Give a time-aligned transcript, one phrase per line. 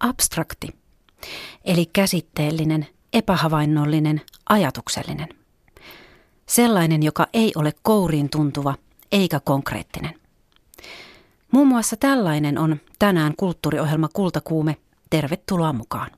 [0.00, 0.68] abstrakti,
[1.64, 5.28] eli käsitteellinen, epähavainnollinen, ajatuksellinen.
[6.46, 8.74] Sellainen, joka ei ole kouriin tuntuva
[9.12, 10.20] eikä konkreettinen.
[11.52, 14.76] Muun muassa tällainen on tänään kulttuuriohjelma Kultakuume.
[15.10, 16.10] Tervetuloa mukaan.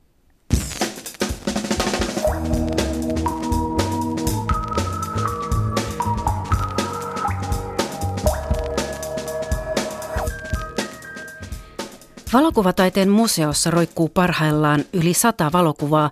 [12.33, 16.11] Valokuvataiteen museossa roikkuu parhaillaan yli sata valokuvaa,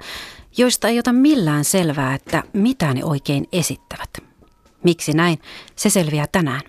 [0.58, 4.10] joista ei ota millään selvää, että mitä ne oikein esittävät.
[4.84, 5.40] Miksi näin?
[5.76, 6.62] Se selviää tänään.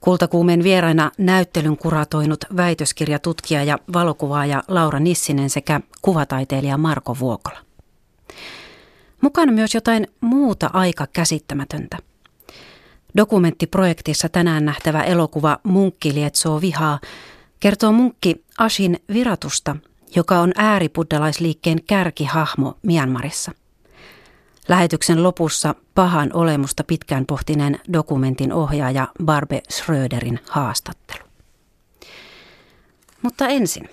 [0.00, 7.58] Kultakuumeen vieraina näyttelyn kuratoinut väitöskirjatutkija ja valokuvaaja Laura Nissinen sekä kuvataiteilija Marko Vuokola.
[9.20, 11.98] Mukana myös jotain muuta aika käsittämätöntä.
[13.16, 16.98] Dokumenttiprojektissa tänään nähtävä elokuva Munkki lietsoo vihaa
[17.60, 19.76] kertoo munkki Ashin viratusta,
[20.16, 23.52] joka on ääribuddalaisliikkeen kärkihahmo Myanmarissa.
[24.68, 31.24] Lähetyksen lopussa pahan olemusta pitkään pohtineen dokumentin ohjaaja Barbe Schröderin haastattelu.
[33.22, 33.88] Mutta ensin,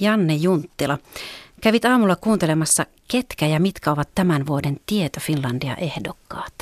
[0.00, 0.98] Janne Junttila,
[1.60, 6.54] kävit aamulla kuuntelemassa, ketkä ja mitkä ovat tämän vuoden Tieto Finlandia ehdokkaat.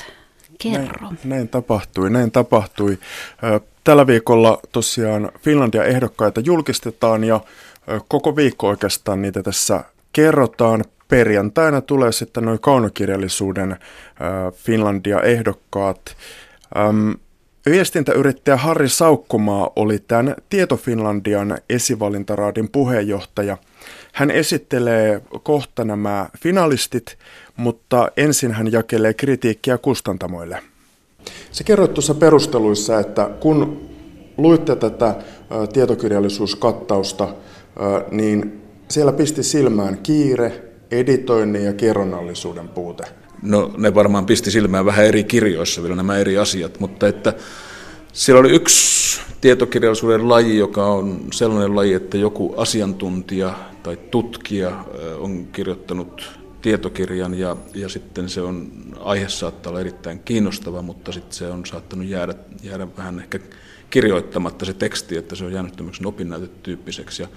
[0.59, 1.09] Kerro.
[1.09, 2.99] Näin, näin tapahtui, näin tapahtui.
[3.85, 7.41] Tällä viikolla tosiaan Finlandia ehdokkaita julkistetaan ja
[8.09, 10.85] koko viikko oikeastaan niitä tässä kerrotaan.
[11.09, 13.77] Perjantaina tulee sitten noin kaunokirjallisuuden
[14.55, 16.17] Finlandia-ehdokkaat.
[17.71, 23.57] Viestintäyrittäjä Harri Saukkomaa oli tämän Tieto Finlandian esivalintaraadin puheenjohtaja.
[24.13, 27.19] Hän esittelee kohta nämä finalistit,
[27.57, 30.63] mutta ensin hän jakelee kritiikkiä kustantamoille.
[31.53, 33.81] Se kerroit tuossa perusteluissa, että kun
[34.39, 35.15] luitte tätä
[35.73, 37.29] tietokirjallisuuskattausta,
[38.11, 43.05] niin siellä pisti silmään kiire, editoinnin ja kerronnallisuuden puute.
[43.43, 47.33] No ne varmaan pisti silmään vähän eri kirjoissa vielä nämä eri asiat, mutta että
[48.13, 54.85] siellä oli yksi tietokirjallisuuden laji, joka on sellainen laji, että joku asiantuntija tai tutkija
[55.19, 56.31] on kirjoittanut
[56.65, 61.67] tietokirjan ja, ja sitten se on, aihe saattaa olla erittäin kiinnostava, mutta sitten se on
[61.67, 63.39] saattanut jäädä, jäädä vähän ehkä
[63.91, 67.23] kirjoittamatta se teksti, että se on jäänyt tämmöiseksi opinnäytetyyppiseksi.
[67.23, 67.29] Ja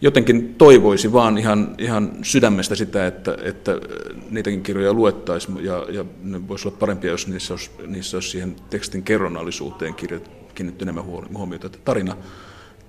[0.00, 3.72] jotenkin toivoisi vaan ihan, ihan sydämestä sitä, että, että
[4.30, 8.56] niitäkin kirjoja luettaisiin ja, ja ne voisi olla parempia, jos niissä olisi, niissä olisi siihen
[8.70, 11.04] tekstin kerronnallisuuteen kiinnitetty enemmän
[11.34, 11.66] huomiota.
[11.66, 12.16] Että tarina,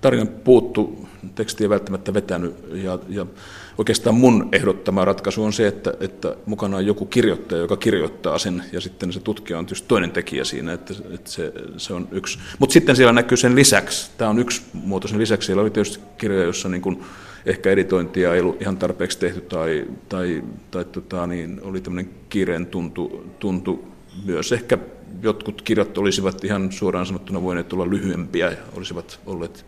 [0.01, 3.25] tarina puuttu, teksti ei välttämättä vetänyt ja, ja
[3.81, 8.63] oikeastaan mun ehdottama ratkaisu on se, että, että mukana on joku kirjoittaja, joka kirjoittaa sen,
[8.71, 12.39] ja sitten se tutkija on tietysti toinen tekijä siinä, että, että se, se on yksi.
[12.59, 15.99] Mutta sitten siellä näkyy sen lisäksi, tämä on yksi muoto sen lisäksi, siellä oli tietysti
[16.17, 17.03] kirjoja, jossa niin kuin
[17.45, 22.65] ehkä editointia ei ollut ihan tarpeeksi tehty, tai, tai, tai tota, niin, oli tämmöinen kiireen
[22.65, 23.87] tuntu, tuntu
[24.25, 24.51] myös.
[24.51, 24.77] Ehkä
[25.21, 29.65] jotkut kirjat olisivat ihan suoraan sanottuna voineet olla lyhyempiä ja olisivat olleet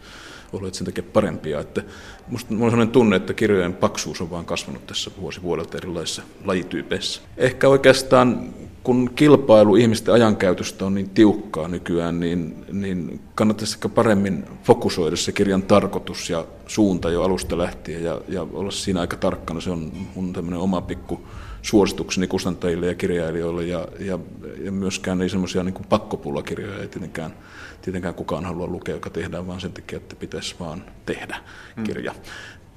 [0.54, 1.60] olleet sen takia parempia.
[1.60, 1.84] Että
[2.28, 6.22] musta, mulla on sellainen tunne, että kirjojen paksuus on vaan kasvanut tässä vuosi vuodelta erilaisissa
[6.46, 7.22] lajityypeissä.
[7.38, 8.54] Ehkä oikeastaan
[8.84, 15.32] kun kilpailu ihmisten ajankäytöstä on niin tiukkaa nykyään, niin, niin kannattaisi ehkä paremmin fokusoida se
[15.32, 19.62] kirjan tarkoitus ja suunta jo alusta lähtien ja, ja olla siinä aika tarkkana.
[19.62, 21.22] Se on mun tämmöinen oma pikku
[21.62, 24.20] suositukseni kustantajille ja kirjailijoille ja, ja,
[24.64, 27.34] ja myöskään ei semmoisia niin pakkopullakirjoja ei tietenkään
[27.84, 31.38] tietenkään kukaan halua lukea, joka tehdään vain sen takia, että pitäisi vaan tehdä
[31.76, 31.84] mm.
[31.84, 32.16] kirja.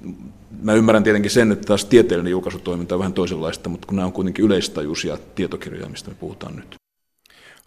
[0.01, 0.15] Mm.
[0.61, 4.13] Mä ymmärrän tietenkin sen, että taas tieteellinen julkaisutoiminta on vähän toisenlaista, mutta kun nämä on
[4.13, 6.75] kuitenkin yleistajuisia tietokirjoja, mistä me puhutaan nyt.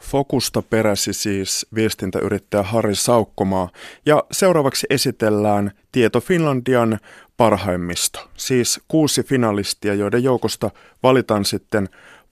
[0.02, 3.68] Fokusta peräsi siis viestintäyrittäjä Harri Saukkomaa
[4.06, 6.98] ja seuraavaksi esitellään Tieto Finlandian
[7.36, 8.30] parhaimmisto.
[8.36, 10.70] Siis kuusi finalistia, joiden joukosta
[11.02, 11.88] valitaan sitten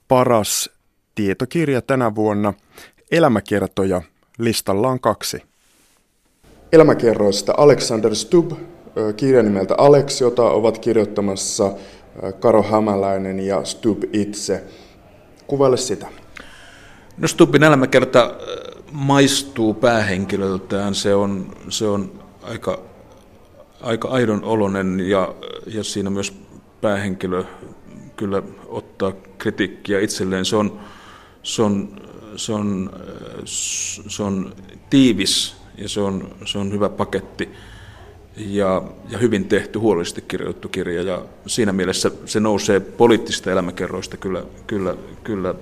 [0.07, 0.69] paras
[1.15, 2.53] tietokirja tänä vuonna.
[3.11, 4.01] Elämäkertoja
[4.39, 5.43] Listalla on kaksi.
[6.71, 8.51] Elämäkerroista Alexander Stubb,
[9.17, 11.71] kirja nimeltä Alex, jota ovat kirjoittamassa
[12.39, 14.63] Karo Hämäläinen ja Stubb itse.
[15.47, 16.07] Kuvaile sitä.
[17.17, 18.35] No Stubbin elämäkerta
[18.91, 20.95] maistuu päähenkilöltään.
[20.95, 22.79] Se on, se on aika,
[23.81, 25.35] aika aidon olonen ja,
[25.67, 26.33] ja siinä myös
[26.81, 27.43] päähenkilö
[28.15, 30.45] kyllä ottaa kritiikkiä itselleen.
[30.45, 30.79] Se on,
[31.43, 32.01] se on
[32.35, 32.91] se on,
[34.07, 34.55] se on
[34.89, 37.49] tiivis ja se on, se on hyvä paketti
[38.37, 41.01] ja, ja hyvin tehty, huolellisesti kirjoitettu kirja.
[41.01, 45.55] Ja siinä mielessä se nousee poliittisista elämäkerroista kyllä, kyllä, kyllä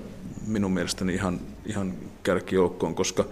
[0.47, 1.93] minun mielestäni ihan, ihan
[2.23, 3.25] kärkijoukkoon, koska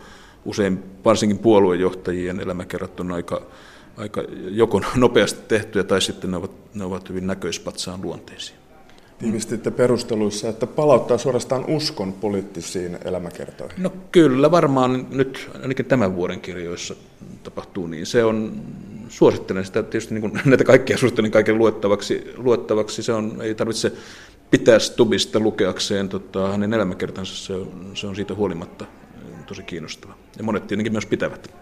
[0.46, 3.42] usein varsinkin puoluejohtajien elämäkerrat on aika,
[3.98, 8.65] aika joko nopeasti tehtyjä tai sitten ne ovat, ne ovat hyvin näköispatsaan luonteisia.
[9.20, 13.84] Tiivistitte perusteluissa, että palauttaa suorastaan uskon poliittisiin elämäkertoihin.
[13.84, 16.96] No kyllä, varmaan nyt ainakin tämän vuoden kirjoissa
[17.44, 18.06] tapahtuu niin.
[18.06, 18.62] Se on,
[19.10, 22.34] suosittelen sitä tietysti niin kuin näitä kaikkia suosittelen kaiken luettavaksi.
[22.38, 23.04] luettavaksi.
[23.04, 23.92] Se on, ei tarvitse
[24.52, 28.86] pitää Stubista lukeakseen tota, hänen elämäkertansa, se on, se on siitä huolimatta
[29.46, 30.14] tosi kiinnostava.
[30.38, 31.54] Ja monet tietenkin myös pitävät.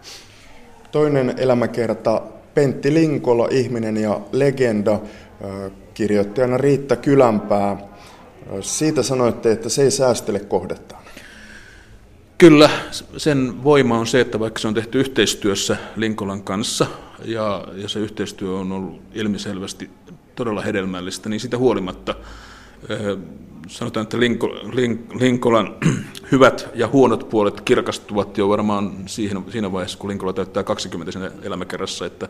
[0.92, 2.22] Toinen elämäkerta,
[2.54, 5.00] Pentti Linkola, ihminen ja legenda,
[5.94, 7.76] kirjoittajana Riitta Kylänpää.
[8.60, 11.04] Siitä sanoitte, että se ei säästele kohdettaan.
[12.38, 12.70] Kyllä,
[13.16, 16.86] sen voima on se, että vaikka se on tehty yhteistyössä Linkolan kanssa
[17.24, 19.90] ja, ja se yhteistyö on ollut ilmiselvästi
[20.34, 22.14] todella hedelmällistä, niin sitä huolimatta
[23.68, 24.18] sanotaan, että
[25.20, 25.76] Linkolan
[26.32, 31.30] hyvät ja huonot puolet kirkastuvat jo varmaan siihen, siinä vaiheessa, kun Linkola täyttää 20 siinä
[31.42, 32.28] elämäkerrassa, että,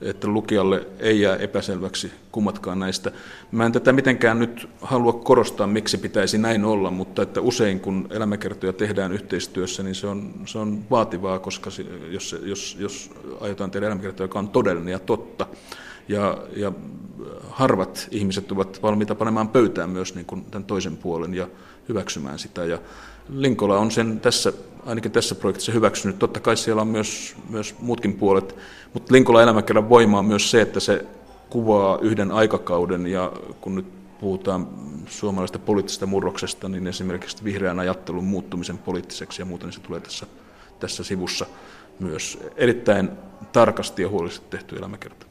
[0.00, 3.12] että lukijalle ei jää epäselväksi kummatkaan näistä.
[3.52, 8.06] Mä en tätä mitenkään nyt halua korostaa, miksi pitäisi näin olla, mutta että usein kun
[8.10, 11.70] elämäkertoja tehdään yhteistyössä, niin se on, se on vaativaa, koska
[12.10, 13.10] jos, jos, jos
[13.40, 15.46] aiotaan tehdä elämäkertoja, joka on todellinen ja totta,
[16.08, 16.72] ja, ja
[17.50, 21.48] harvat ihmiset ovat valmiita panemaan pöytään myös niin kuin tämän toisen puolen ja
[21.88, 22.64] hyväksymään sitä.
[22.64, 22.78] Ja
[23.28, 24.52] Linkola on sen tässä,
[24.86, 26.18] ainakin tässä projektissa hyväksynyt.
[26.18, 28.56] Totta kai siellä on myös, myös muutkin puolet,
[28.94, 31.06] mutta Linkola elämäkerran voima on myös se, että se
[31.50, 33.86] kuvaa yhden aikakauden ja kun nyt
[34.20, 34.68] puhutaan
[35.06, 40.26] suomalaisesta poliittisesta murroksesta, niin esimerkiksi vihreän ajattelun muuttumisen poliittiseksi ja muuten niin se tulee tässä,
[40.80, 41.46] tässä sivussa
[42.00, 43.10] myös erittäin
[43.52, 45.26] tarkasti ja huolellisesti tehty elämäkerta.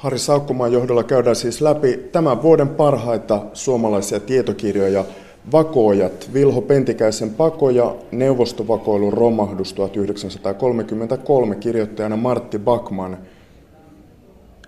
[0.00, 5.04] Harri Saukkomaan johdolla käydään siis läpi tämän vuoden parhaita suomalaisia tietokirjoja
[5.52, 13.18] Vakoojat, Vilho Pentikäisen pakoja, neuvostovakoilun romahdus 1933, kirjoittajana Martti Bakman.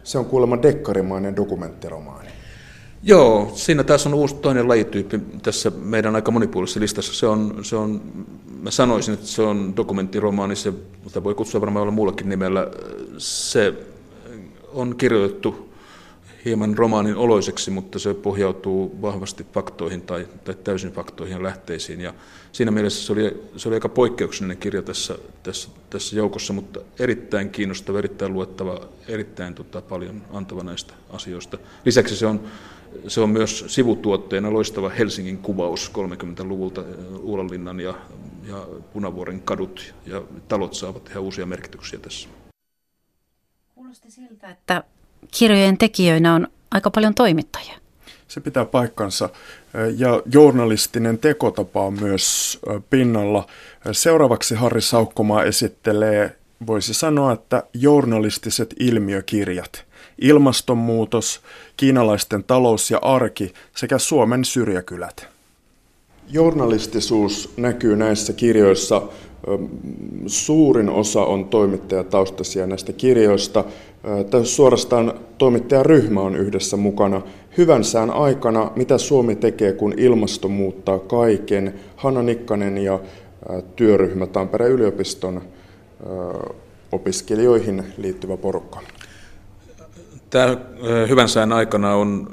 [0.04, 2.28] Se on kuulemma dekkarimainen dokumenttiromaani.
[3.02, 7.14] Joo, siinä taas on uusi toinen lajityyppi tässä meidän aika monipuolisessa listassa.
[7.14, 8.00] Se on, se on,
[8.60, 10.72] mä sanoisin, että se on dokumenttiromaani, se,
[11.04, 12.66] mutta voi kutsua varmaan olla muullakin nimellä.
[13.18, 13.74] Se
[14.74, 15.72] on kirjoitettu
[16.44, 22.00] hieman romaanin oloiseksi, mutta se pohjautuu vahvasti faktoihin tai, tai täysin faktoihin ja lähteisiin.
[22.00, 22.14] Ja
[22.52, 27.50] siinä mielessä se oli, se oli aika poikkeuksellinen kirja tässä, tässä, tässä joukossa, mutta erittäin
[27.50, 31.58] kiinnostava, erittäin luettava, erittäin tota, paljon antava näistä asioista.
[31.84, 32.40] Lisäksi se on,
[33.08, 36.84] se on myös sivutuotteena loistava Helsingin kuvaus 30-luvulta,
[37.20, 37.94] Uulanlinnan ja,
[38.48, 42.28] ja Punavuoren kadut ja talot saavat ihan uusia merkityksiä tässä.
[43.92, 44.84] Kuulosti siltä, että
[45.30, 47.74] kirjojen tekijöinä on aika paljon toimittajia.
[48.28, 49.28] Se pitää paikkansa.
[49.96, 52.58] Ja journalistinen tekotapa on myös
[52.90, 53.46] pinnalla.
[53.92, 56.36] Seuraavaksi Harri Saukkomaa esittelee,
[56.66, 59.84] voisi sanoa, että journalistiset ilmiökirjat.
[60.20, 61.40] Ilmastonmuutos,
[61.76, 65.26] kiinalaisten talous ja arki sekä Suomen syrjäkylät.
[66.28, 69.02] Journalistisuus näkyy näissä kirjoissa
[70.26, 73.64] Suurin osa on toimittajataustaisia näistä kirjoista.
[74.30, 77.22] Tässä suorastaan toimittajaryhmä on yhdessä mukana.
[77.58, 81.74] Hyvän sään aikana, mitä Suomi tekee, kun ilmasto muuttaa kaiken.
[81.96, 83.00] Hanna Nikkanen ja
[83.76, 85.42] työryhmä Tampereen yliopiston
[86.92, 88.80] opiskelijoihin liittyvä porukka.
[90.30, 90.56] Tämä
[91.08, 92.28] hyvän sään aikana on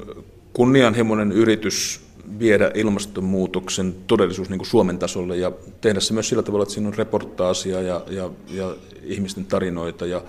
[0.52, 6.62] kunnianhimoinen yritys viedä ilmastonmuutoksen todellisuus niin kuin Suomen tasolle ja tehdä se myös sillä tavalla,
[6.62, 10.22] että siinä on reportaasia ja, ja, ja ihmisten tarinoita ja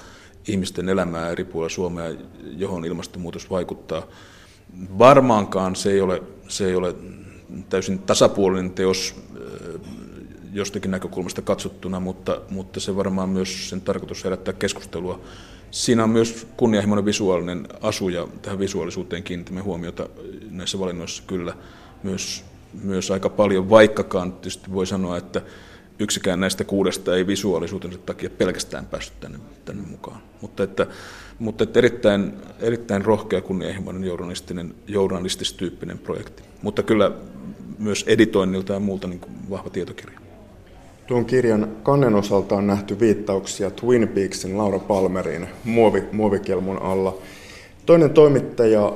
[0.48, 2.14] ihmisten elämää eri puolilla Suomea,
[2.58, 4.04] johon ilmastonmuutos vaikuttaa.
[4.98, 6.96] Varmaankaan se ei ole, se ei ole
[7.70, 9.16] täysin tasapuolinen teos
[10.54, 15.22] jostakin näkökulmasta katsottuna, mutta, mutta se varmaan myös sen tarkoitus herättää keskustelua.
[15.72, 20.10] Siinä on myös kunnianhimoinen visuaalinen asu ja tähän visuaalisuuteen kiinnitämme huomiota
[20.50, 21.54] näissä valinnoissa kyllä
[22.04, 22.44] myös,
[22.84, 25.42] myös aika paljon, vaikkakaan tietysti voi sanoa, että
[26.00, 30.22] yksikään näistä kuudesta ei visuaalisuutensa takia pelkästään päässyt tänne, tänne mukaan.
[30.42, 30.88] Mutta, että,
[31.40, 36.44] mutta että erittäin, erittäin rohkea kunnianhimoinen journalistinen, journalististyyppinen projekti.
[36.62, 37.12] Mutta kyllä
[37.80, 40.20] myös editoinnilta ja muulta niin kuin vahva tietokirja.
[41.08, 47.18] Tuon kirjan kannen osalta on nähty viittauksia Twin Peaksin Laura Palmerin muovi, muovikelmun alla.
[47.86, 48.94] Toinen toimittaja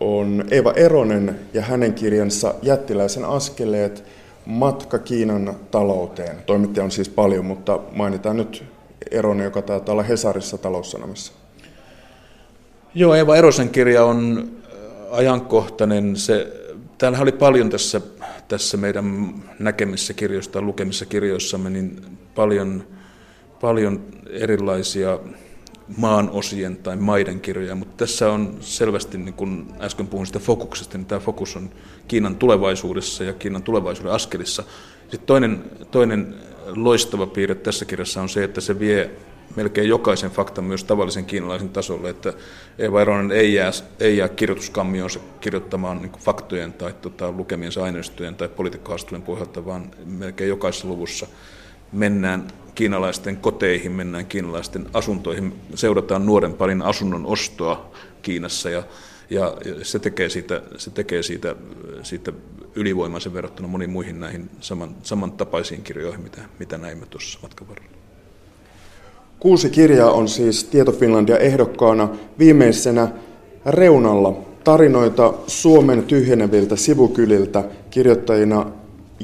[0.00, 4.04] on Eva Eronen ja hänen kirjansa Jättiläisen askeleet
[4.46, 6.36] matka Kiinan talouteen.
[6.46, 8.64] Toimittaja on siis paljon, mutta mainitaan nyt
[9.10, 11.32] Eronen, joka taitaa olla Hesarissa taloussanomissa.
[12.94, 14.50] Joo, Eva Erosen kirja on
[15.10, 16.16] ajankohtainen.
[16.16, 16.52] Se,
[16.98, 18.00] täällä oli paljon tässä,
[18.48, 22.02] tässä meidän näkemissä kirjoista, lukemissa kirjoissamme, niin
[22.34, 22.86] paljon,
[23.60, 25.18] paljon erilaisia
[25.96, 30.98] maan osien tai maiden kirjoja, mutta tässä on selvästi, niin kun äsken puhuin sitä fokuksesta,
[30.98, 31.70] niin tämä fokus on
[32.08, 34.62] Kiinan tulevaisuudessa ja Kiinan tulevaisuuden askelissa.
[35.00, 36.34] Sitten toinen, toinen
[36.66, 39.10] loistava piirre tässä kirjassa on se, että se vie
[39.56, 42.32] melkein jokaisen faktan myös tavallisen kiinalaisen tasolle, että
[42.78, 48.48] Eeva Eronen ei jää, ei jää kirjoituskammioonsa kirjoittamaan niin faktojen tai tota, lukemiensa aineistojen tai
[48.48, 51.26] poliitikkohaastattelujen pohjalta, vaan melkein jokaisessa luvussa
[51.92, 57.90] mennään kiinalaisten koteihin, mennään kiinalaisten asuntoihin, seurataan nuoren parin asunnon ostoa
[58.22, 58.82] Kiinassa ja,
[59.30, 61.56] ja, se tekee siitä, se tekee siitä,
[62.02, 62.32] siitä
[62.74, 67.92] ylivoimaisen verrattuna moniin muihin näihin saman, samantapaisiin kirjoihin, mitä, mitä näimme tuossa matkan varrella.
[69.38, 73.08] Kuusi kirjaa on siis Tieto Finlandia ehdokkaana viimeisenä
[73.66, 78.66] reunalla tarinoita Suomen tyhjeneviltä sivukyliltä kirjoittajina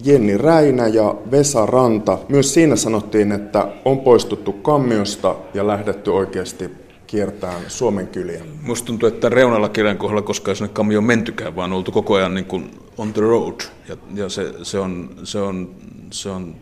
[0.05, 2.19] Jenni Räinä ja Vesa Ranta.
[2.29, 6.71] Myös siinä sanottiin, että on poistuttu kammiosta ja lähdetty oikeasti
[7.07, 8.45] kiertämään Suomen kyliä.
[8.63, 12.35] Minusta tuntuu, että reunalla kirjan kohdalla koskaan sinne kammio on mentykään, vaan oltu koko ajan
[12.35, 13.61] niin kuin on the road.
[13.89, 15.75] Ja, ja se, se, on, se, on,
[16.11, 16.55] se on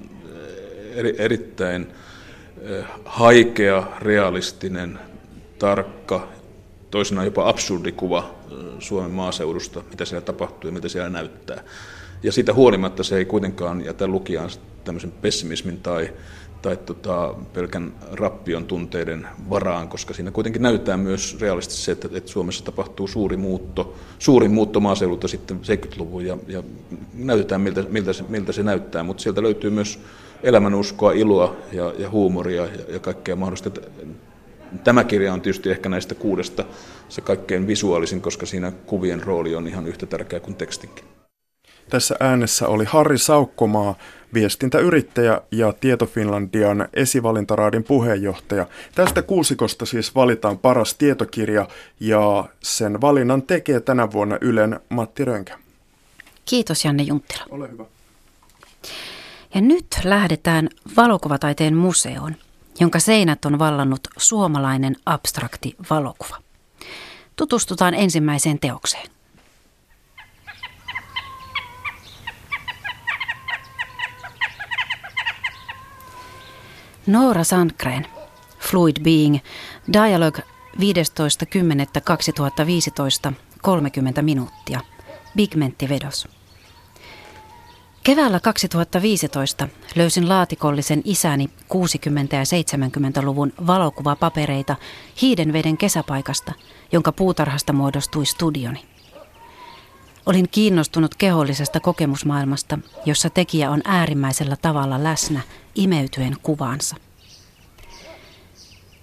[0.94, 1.86] eri, erittäin
[2.62, 4.98] eh, haikea, realistinen,
[5.58, 6.28] tarkka,
[6.90, 11.62] toisinaan jopa absurdi kuva eh, Suomen maaseudusta, mitä siellä tapahtuu ja mitä siellä näyttää.
[12.22, 14.50] Ja siitä huolimatta se ei kuitenkaan jätä lukijaan
[14.84, 16.10] tämmöisen pessimismin tai,
[16.62, 22.30] tai tota, pelkän rappion tunteiden varaan, koska siinä kuitenkin näyttää myös realistisesti se, että, että
[22.30, 26.62] Suomessa tapahtuu suuri muutto, suuri muutto maaseudulta sitten 70-luvun ja, ja
[27.14, 29.98] näytetään miltä, miltä, se, miltä se näyttää, mutta sieltä löytyy myös
[30.42, 33.70] elämänuskoa, iloa ja, ja huumoria ja, ja kaikkea mahdollista.
[34.84, 36.64] Tämä kirja on tietysti ehkä näistä kuudesta
[37.08, 41.04] se kaikkein visuaalisin, koska siinä kuvien rooli on ihan yhtä tärkeä kuin tekstinkin.
[41.92, 43.94] Tässä äänessä oli Harri Saukkomaa,
[44.34, 48.66] viestintäyrittäjä ja Tieto Finlandian esivalintaraadin puheenjohtaja.
[48.94, 51.68] Tästä kuusikosta siis valitaan paras tietokirja
[52.00, 55.58] ja sen valinnan tekee tänä vuonna Ylen Matti Rönkä.
[56.44, 57.44] Kiitos Janne Junttila.
[57.50, 57.84] Ole hyvä.
[59.54, 62.36] Ja nyt lähdetään valokuvataiteen museoon,
[62.80, 66.36] jonka seinät on vallannut suomalainen abstrakti valokuva.
[67.36, 69.11] Tutustutaan ensimmäiseen teokseen.
[77.06, 78.06] Noora Sandgren,
[78.58, 79.38] Fluid Being,
[79.92, 80.42] Dialogue
[80.76, 83.32] 15.10.2015,
[83.62, 84.80] 30 minuuttia,
[85.36, 86.28] Pigmenttivedos.
[88.02, 91.50] Keväällä 2015 löysin laatikollisen isäni 60-
[92.32, 94.76] ja 70-luvun valokuvapapereita
[95.22, 96.52] Hiidenveden kesäpaikasta,
[96.92, 98.91] jonka puutarhasta muodostui studioni.
[100.26, 105.40] Olin kiinnostunut kehollisesta kokemusmaailmasta, jossa tekijä on äärimmäisellä tavalla läsnä
[105.74, 106.96] imeytyen kuvaansa.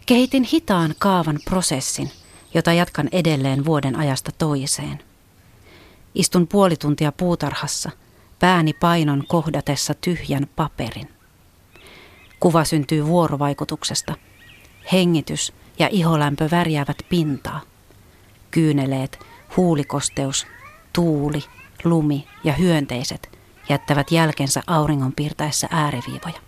[0.05, 2.11] Kehitin hitaan kaavan prosessin,
[2.53, 4.99] jota jatkan edelleen vuoden ajasta toiseen.
[6.15, 7.91] Istun puoli tuntia puutarhassa,
[8.39, 11.09] pääni painon kohdatessa tyhjän paperin.
[12.39, 14.15] Kuva syntyy vuorovaikutuksesta.
[14.91, 17.61] Hengitys ja iholämpö värjäävät pintaa.
[18.51, 19.19] Kyyneleet,
[19.57, 20.47] huulikosteus,
[20.93, 21.43] tuuli,
[21.83, 26.39] lumi ja hyönteiset jättävät jälkensä auringon piirtäessä ääriviivoja.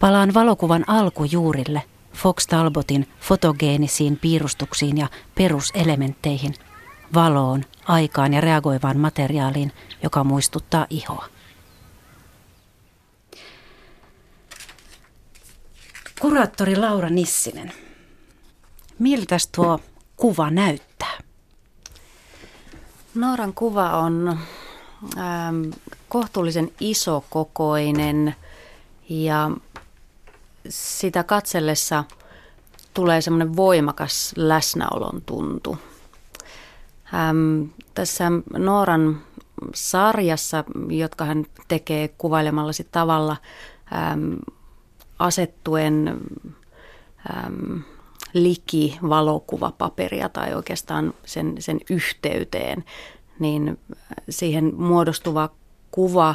[0.00, 1.82] Palaan valokuvan alkujuurille,
[2.14, 6.54] Fox Talbotin fotogeenisiin piirustuksiin ja peruselementteihin,
[7.14, 9.72] valoon, aikaan ja reagoivaan materiaaliin,
[10.02, 11.28] joka muistuttaa ihoa.
[16.20, 17.72] Kuraattori Laura Nissinen,
[18.98, 19.80] miltä tuo
[20.16, 21.13] kuva näyttää?
[23.14, 24.38] Nooran kuva on
[25.18, 25.70] ähm,
[26.08, 28.34] kohtuullisen isokokoinen
[29.08, 29.50] ja
[30.68, 32.04] sitä katsellessa
[32.94, 35.78] tulee semmoinen voimakas läsnäolon tuntu.
[37.14, 37.62] Ähm,
[37.94, 38.24] tässä
[38.58, 39.20] Nooran
[39.74, 43.36] sarjassa, jotka hän tekee kuvailemallasi tavalla
[43.92, 44.32] ähm,
[45.18, 46.20] asettuen
[47.30, 47.80] ähm,
[48.34, 52.84] liki valokuvapaperia tai oikeastaan sen, sen yhteyteen,
[53.38, 53.78] niin
[54.30, 55.50] siihen muodostuva
[55.90, 56.34] kuva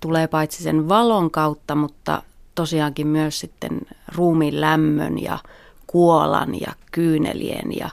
[0.00, 2.22] tulee paitsi sen valon kautta, mutta
[2.54, 3.80] tosiaankin myös sitten
[4.14, 5.38] ruumiin lämmön ja
[5.86, 7.90] kuolan ja kyynelien ja,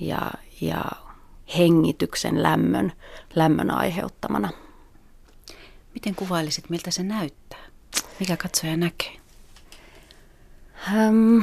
[0.00, 0.30] ja,
[0.60, 0.84] ja
[1.58, 2.92] hengityksen lämmön,
[3.34, 4.48] lämmön aiheuttamana.
[5.94, 7.58] Miten kuvailisit, miltä se näyttää?
[8.20, 9.16] Mikä katsoja näkee?
[10.88, 11.42] Ähm,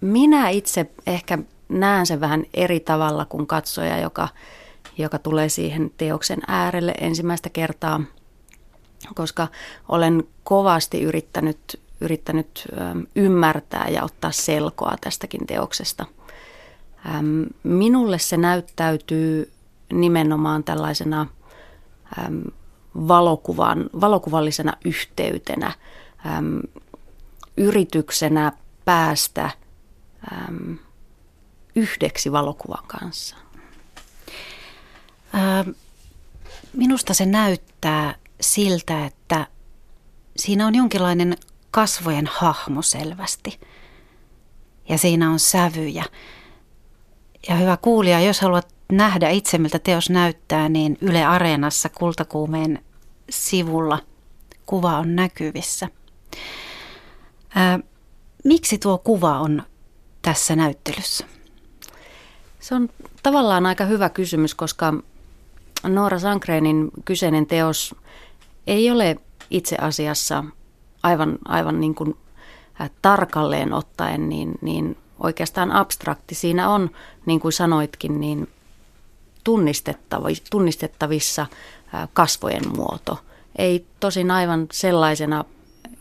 [0.00, 1.38] minä itse ehkä
[1.68, 4.28] näen sen vähän eri tavalla kuin katsoja, joka,
[4.98, 8.00] joka tulee siihen teoksen äärelle ensimmäistä kertaa–
[9.14, 9.48] koska
[9.88, 12.68] olen kovasti yrittänyt yrittänyt
[13.16, 16.06] ymmärtää ja ottaa selkoa tästäkin teoksesta.
[17.62, 19.52] Minulle se näyttäytyy
[19.92, 21.26] nimenomaan tällaisena
[22.94, 25.72] valokuvan, valokuvallisena yhteytenä,
[27.56, 28.52] yrityksenä
[28.84, 29.50] päästä
[31.74, 33.36] yhdeksi valokuvan kanssa.
[36.72, 39.46] Minusta se näyttää siltä, että
[40.36, 41.36] siinä on jonkinlainen
[41.70, 43.60] kasvojen hahmo selvästi.
[44.88, 46.04] Ja siinä on sävyjä.
[47.48, 52.84] Ja hyvä kuulija, jos haluat nähdä itse, miltä teos näyttää, niin Yle Areenassa kultakuumeen
[53.30, 53.98] sivulla
[54.66, 55.88] kuva on näkyvissä.
[57.54, 57.78] Ää,
[58.44, 59.62] miksi tuo kuva on
[60.22, 61.26] tässä näyttelyssä?
[62.60, 62.88] Se on
[63.22, 64.94] tavallaan aika hyvä kysymys, koska
[65.82, 67.94] Noora Sankreinin kyseinen teos
[68.66, 69.16] ei ole
[69.50, 70.44] itse asiassa
[71.02, 72.16] aivan, aivan niin kuin
[73.02, 76.34] tarkalleen ottaen niin, niin oikeastaan abstrakti.
[76.34, 76.90] Siinä on,
[77.26, 78.48] niin kuin sanoitkin, niin
[80.50, 81.46] tunnistettavissa
[82.12, 83.18] kasvojen muoto.
[83.58, 85.44] Ei tosin aivan sellaisena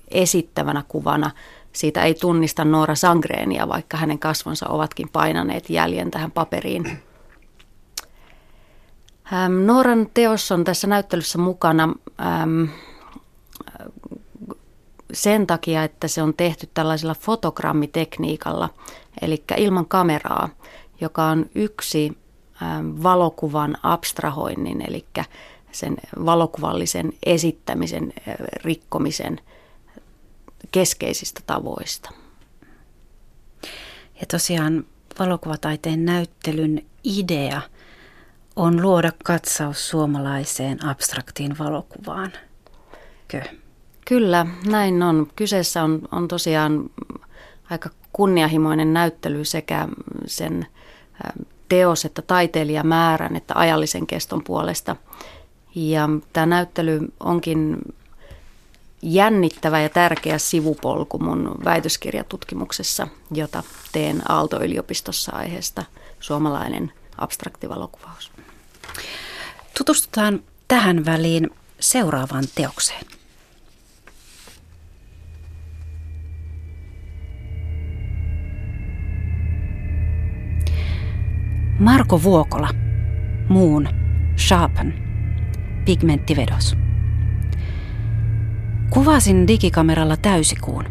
[0.08, 1.32] esittävänä kuvana.
[1.74, 7.00] Siitä ei tunnista Noora Sangreenia, vaikka hänen kasvonsa ovatkin painaneet jäljen tähän paperiin.
[9.66, 11.94] Nooran teos on tässä näyttelyssä mukana
[15.14, 18.70] sen takia, että se on tehty tällaisella fotogrammitekniikalla,
[19.22, 20.50] eli ilman kameraa,
[21.02, 22.18] joka on yksi
[23.04, 25.06] valokuvan abstrahoinnin, eli
[25.72, 28.14] sen valokuvallisen esittämisen
[28.64, 29.40] rikkomisen
[30.72, 32.10] keskeisistä tavoista.
[34.20, 34.86] Ja tosiaan
[35.20, 37.62] valokuvataiteen näyttelyn idea
[38.56, 42.32] on luoda katsaus suomalaiseen abstraktiin valokuvaan.
[43.28, 43.42] Kö?
[44.08, 45.28] Kyllä, näin on.
[45.36, 46.90] Kyseessä on, on tosiaan
[47.70, 49.88] aika kunnianhimoinen näyttely sekä
[50.26, 50.68] sen
[51.70, 54.96] teos- että taiteilijamäärän että ajallisen keston puolesta.
[55.76, 57.78] Ja tämä näyttely onkin
[59.02, 65.84] jännittävä ja tärkeä sivupolku mun väitöskirjatutkimuksessa, jota teen Aalto-yliopistossa aiheesta
[66.20, 68.32] suomalainen abstraktivalokuvaus.
[69.78, 73.06] Tutustutaan tähän väliin seuraavaan teokseen.
[81.80, 82.70] Marko Vuokola,
[83.50, 83.90] Muun,
[84.38, 84.94] Sharpen,
[85.86, 86.88] pigmenttivedos.
[88.89, 90.86] Kuvasin digikameralla täysikuun.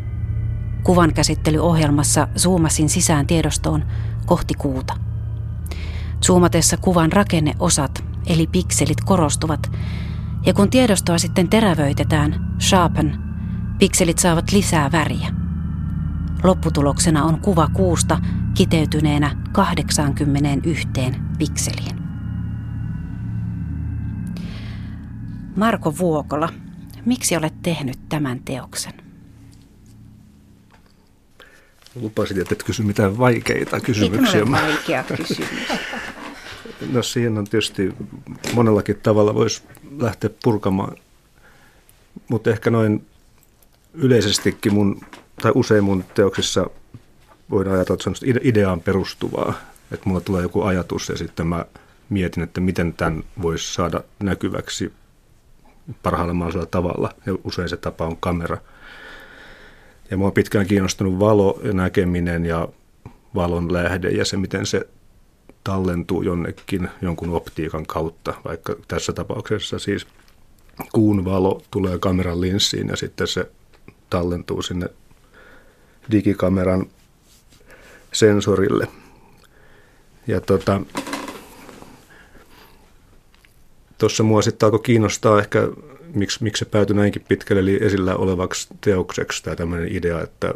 [0.83, 3.85] Kuvan käsittelyohjelmassa zoomasin sisään tiedostoon
[4.27, 4.95] kohti kuuta.
[6.27, 9.71] Zoomatessa kuvan rakenneosat eli pikselit korostuvat,
[10.47, 13.19] ja kun tiedostoa sitten terävöitetään, sharpen,
[13.79, 15.29] pikselit saavat lisää väriä.
[16.43, 18.19] Lopputuloksena on kuva kuusta
[18.55, 20.89] kiteytyneenä 81
[21.39, 21.99] pikseliin.
[25.57, 26.49] Marko Vuokola,
[27.07, 28.93] miksi olet tehnyt tämän teoksen?
[31.95, 34.41] Lupasit, että et kysy mitään vaikeita kysymyksiä.
[34.41, 35.49] Eikö vaikea kysymys?
[36.93, 37.95] No siihen on tietysti
[38.55, 39.63] monellakin tavalla voisi
[39.99, 40.97] lähteä purkamaan,
[42.29, 43.07] mutta ehkä noin
[43.95, 45.01] yleisestikin mun,
[45.43, 46.67] tai usein mun teoksissa
[47.51, 49.55] voidaan ajatella, että se on ideaan perustuvaa.
[49.93, 51.65] Että mulla tulee joku ajatus ja sitten mä
[52.09, 54.93] mietin, että miten tämän voisi saada näkyväksi
[56.03, 57.15] parhaalla mahdollisella tavalla.
[57.27, 58.59] Ja usein se tapa on kamera.
[60.11, 62.69] Ja mua on pitkään kiinnostunut valo ja näkeminen ja
[63.35, 64.89] valon lähde ja se, miten se
[65.65, 70.07] tallentuu jonnekin jonkun optiikan kautta, vaikka tässä tapauksessa siis
[70.93, 73.51] kuun valo tulee kameran linssiin ja sitten se
[74.11, 74.89] tallentuu sinne
[76.11, 76.87] digikameran
[78.13, 78.89] sensorille.
[80.27, 80.81] Ja tota,
[83.99, 85.69] tuossa mua sitten alkoi kiinnostaa ehkä,
[86.15, 90.55] miksi, miksi se päätyi näinkin pitkälle, eli esillä olevaksi teokseksi tämä tämmöinen idea, että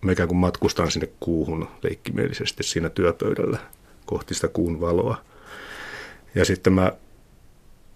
[0.00, 3.58] mä ikään kuin matkustan sinne kuuhun leikkimielisesti siinä työpöydällä
[4.06, 5.16] kohti sitä kuun valoa.
[6.34, 6.92] Ja sitten mä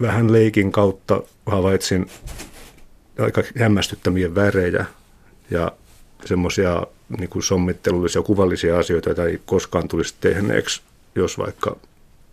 [0.01, 2.11] vähän leikin kautta havaitsin
[3.19, 4.85] aika hämmästyttämiä värejä
[5.51, 5.73] ja
[6.25, 6.87] semmoisia
[7.19, 10.83] niin sommittelullisia, kuvallisia asioita, joita ei koskaan tulisi tehneeksi,
[11.15, 11.77] jos vaikka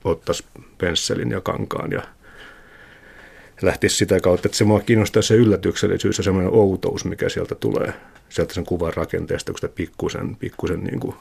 [0.04, 0.46] ottaisi
[0.78, 2.02] pensselin ja kankaan ja
[3.62, 7.94] lähtisi sitä kautta, että se mua kiinnostaa se yllätyksellisyys ja semmoinen outous, mikä sieltä tulee,
[8.30, 11.16] sieltä sen kuvan rakenteesta, kun sitä pikkusen, pikkusen niin kuin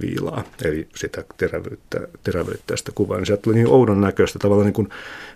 [0.00, 3.16] viilaa, eli sitä terävyyttä, terävyyttä sitä kuvaa.
[3.16, 4.88] Niin sieltä tuli niin oudon näköistä, tavallaan niin kuin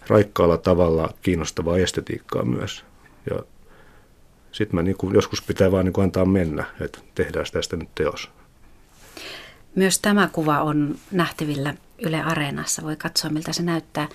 [0.09, 2.85] raikkaalla tavalla kiinnostavaa estetiikkaa myös.
[3.31, 3.39] Ja
[4.53, 7.89] sitten mä niin kuin, joskus pitää vaan niin kuin antaa mennä, että tehdään tästä nyt
[7.95, 8.31] teos.
[9.75, 12.83] Myös tämä kuva on nähtävillä Yle Areenassa.
[12.83, 14.09] Voi katsoa, miltä se näyttää.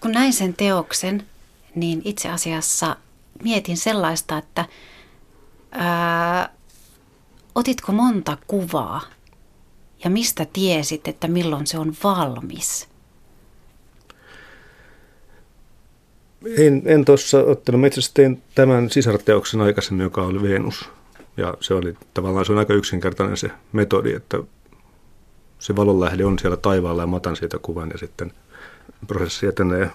[0.00, 1.26] Kun näin sen teoksen,
[1.74, 2.96] niin itse asiassa
[3.42, 4.64] mietin sellaista, että
[5.70, 6.48] ää,
[7.54, 9.00] otitko monta kuvaa
[10.04, 12.88] ja mistä tiesit, että milloin se on valmis?
[16.58, 17.80] En, en tuossa ottanut.
[17.80, 20.90] Mä itse asiassa tein tämän sisarteoksen aikaisemmin, joka oli Venus.
[21.36, 24.38] Ja se oli tavallaan se on aika yksinkertainen se metodi, että
[25.58, 28.32] se valonlähde on siellä taivaalla ja matan siitä kuvan ja sitten
[29.06, 29.90] prosessi etenee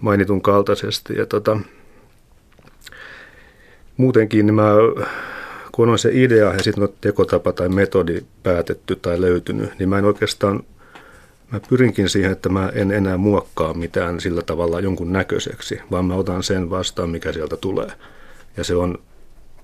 [0.00, 1.14] mainitun kaltaisesti.
[1.16, 1.60] Ja tota,
[3.96, 4.72] muutenkin niin mä,
[5.72, 9.98] kun on se idea ja sitten on tekotapa tai metodi päätetty tai löytynyt, niin mä
[9.98, 10.62] en oikeastaan,
[11.52, 16.14] mä pyrinkin siihen, että mä en enää muokkaa mitään sillä tavalla jonkun näköiseksi, vaan mä
[16.14, 17.92] otan sen vastaan, mikä sieltä tulee.
[18.56, 18.98] Ja se on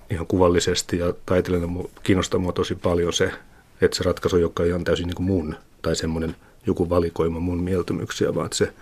[0.09, 3.31] ihan kuvallisesti ja taiteilijana kiinnostaa mua tosi paljon se,
[3.81, 6.35] että se ratkaisu, joka on ihan täysin niin kuin mun tai semmoinen
[6.67, 8.73] joku valikoima mun mieltymyksiä, vaan että se,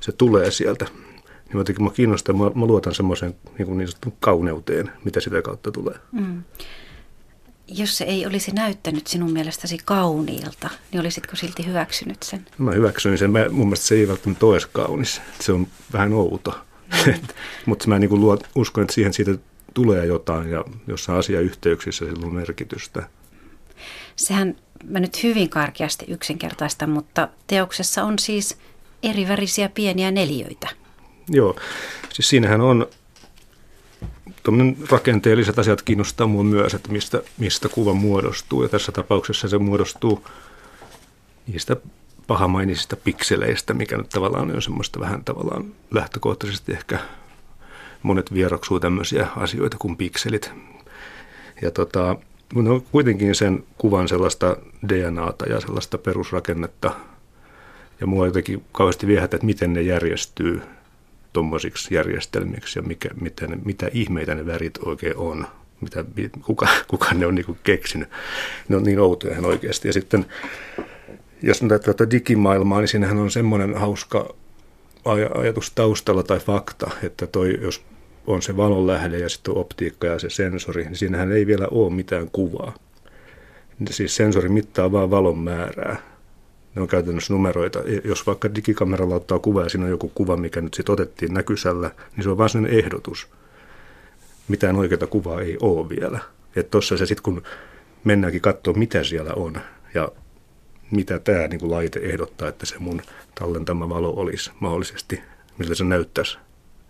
[0.00, 0.86] se tulee sieltä.
[1.24, 3.88] Niin jotenkin mä kiinnostaa, mä, mä luotan semmoiseen niin, niin
[4.20, 5.94] kauneuteen, mitä sitä kautta tulee.
[6.12, 6.42] Mm.
[7.68, 12.46] Jos se ei olisi näyttänyt sinun mielestäsi kauniilta, niin olisitko silti hyväksynyt sen?
[12.58, 13.30] Mä hyväksyin sen.
[13.30, 15.20] Mä, mun mielestä se ei välttämättä ole kaunis.
[15.40, 16.58] Se on vähän outo.
[17.06, 17.14] Mm.
[17.66, 19.34] Mutta mä niin luot, uskon, että siihen siitä
[19.74, 23.08] tulee jotain ja jossain asiayhteyksissä sillä on merkitystä.
[24.16, 24.56] Sehän
[24.88, 28.58] mä nyt hyvin karkeasti yksinkertaista, mutta teoksessa on siis
[29.02, 30.68] eri värisiä pieniä neliöitä.
[31.28, 31.56] Joo,
[32.12, 32.86] siis siinähän on
[34.90, 38.62] rakenteelliset asiat kiinnostaa mua myös, että mistä, mistä kuva muodostuu.
[38.62, 40.24] Ja tässä tapauksessa se muodostuu
[41.46, 41.76] niistä
[42.26, 46.98] pahamainisista pikseleistä, mikä nyt tavallaan on semmoista vähän tavallaan lähtökohtaisesti ehkä
[48.02, 50.52] monet vieroksuu tämmöisiä asioita kuin pikselit.
[51.62, 52.16] Ja tota,
[52.62, 54.56] ne on kuitenkin sen kuvan sellaista
[54.88, 56.90] DNAta ja sellaista perusrakennetta.
[58.00, 60.62] Ja mua jotenkin kauheasti viehätä, että miten ne järjestyy
[61.32, 65.46] tuommoisiksi järjestelmiksi ja mikä, mitä, ne, mitä ihmeitä ne värit oikein on.
[65.80, 66.04] Mitä,
[66.42, 68.08] kuka, kuka ne on niin keksinyt.
[68.68, 69.88] Ne on niin outoja ihan oikeasti.
[69.88, 70.26] Ja sitten
[71.42, 74.34] jos nyt tätä digimaailmaa, niin siinähän on semmoinen hauska
[75.34, 77.82] ajatus taustalla tai fakta, että toi, jos
[78.26, 82.28] on se valonlähde ja sitten optiikka ja se sensori, niin siinähän ei vielä ole mitään
[82.32, 82.74] kuvaa.
[83.90, 85.96] Siis sensori mittaa vain valon määrää.
[86.74, 87.78] Ne on käytännössä numeroita.
[88.04, 91.90] Jos vaikka digikameralla ottaa kuva ja siinä on joku kuva, mikä nyt sitten otettiin näkysällä,
[92.16, 93.28] niin se on vain sellainen ehdotus.
[94.48, 96.20] Mitään oikeaa kuvaa ei ole vielä.
[96.56, 97.42] Että tuossa se sitten kun
[98.04, 99.56] mennäänkin katsoa, mitä siellä on
[99.94, 100.08] ja
[100.90, 103.02] mitä tämä niin laite ehdottaa, että se mun
[103.34, 105.20] tallentama valo olisi mahdollisesti,
[105.58, 106.38] miltä se näyttäisi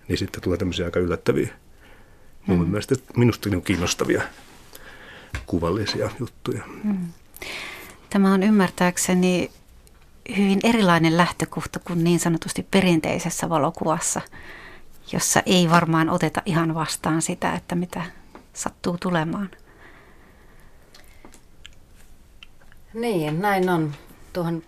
[0.08, 1.48] niin sitten tulee tämmöisiä aika yllättäviä,
[2.46, 2.66] mun mm.
[2.66, 4.22] mielestä minusta niin kiinnostavia
[5.46, 6.62] kuvallisia juttuja.
[6.84, 7.08] Mm.
[8.10, 9.50] Tämä on ymmärtääkseni
[10.36, 14.20] hyvin erilainen lähtökohta kuin niin sanotusti perinteisessä valokuvassa,
[15.12, 18.02] jossa ei varmaan oteta ihan vastaan sitä, että mitä
[18.52, 19.50] sattuu tulemaan.
[22.94, 23.94] Niin, näin on.
[24.32, 24.62] Tuohon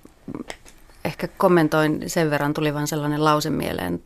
[1.05, 4.03] ehkä kommentoin sen verran, tuli vain sellainen lause mieleen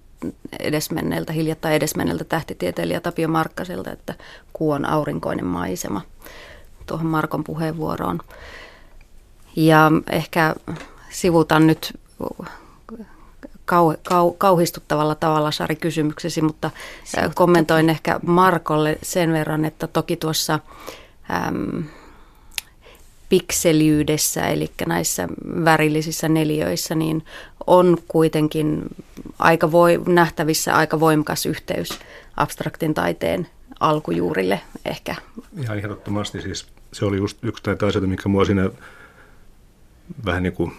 [0.61, 4.15] edesmenneeltä, hiljattain edesmenneeltä tähtitieteilijä Tapio Markkaselta, että
[4.53, 6.01] kuu on aurinkoinen maisema
[6.87, 8.21] tuohon Markon puheenvuoroon.
[9.57, 10.55] Ja ehkä
[11.11, 11.99] sivutan nyt
[13.65, 16.71] kau, kau, kauhistuttavalla tavalla Sari kysymyksesi, mutta
[17.05, 17.33] Sivuttu.
[17.35, 20.59] kommentoin ehkä Markolle sen verran, että toki tuossa
[21.49, 21.85] äm,
[23.31, 25.29] pikseliydessä, eli näissä
[25.65, 27.25] värillisissä neliöissä, niin
[27.67, 28.83] on kuitenkin
[29.39, 31.99] aika voi, nähtävissä aika voimakas yhteys
[32.37, 33.47] abstraktin taiteen
[33.81, 35.15] alkujuurille ehkä.
[35.63, 38.71] Ihan ehdottomasti siis se oli just yksi näitä asioita, mikä mua siinä
[40.25, 40.73] vähän niin kuin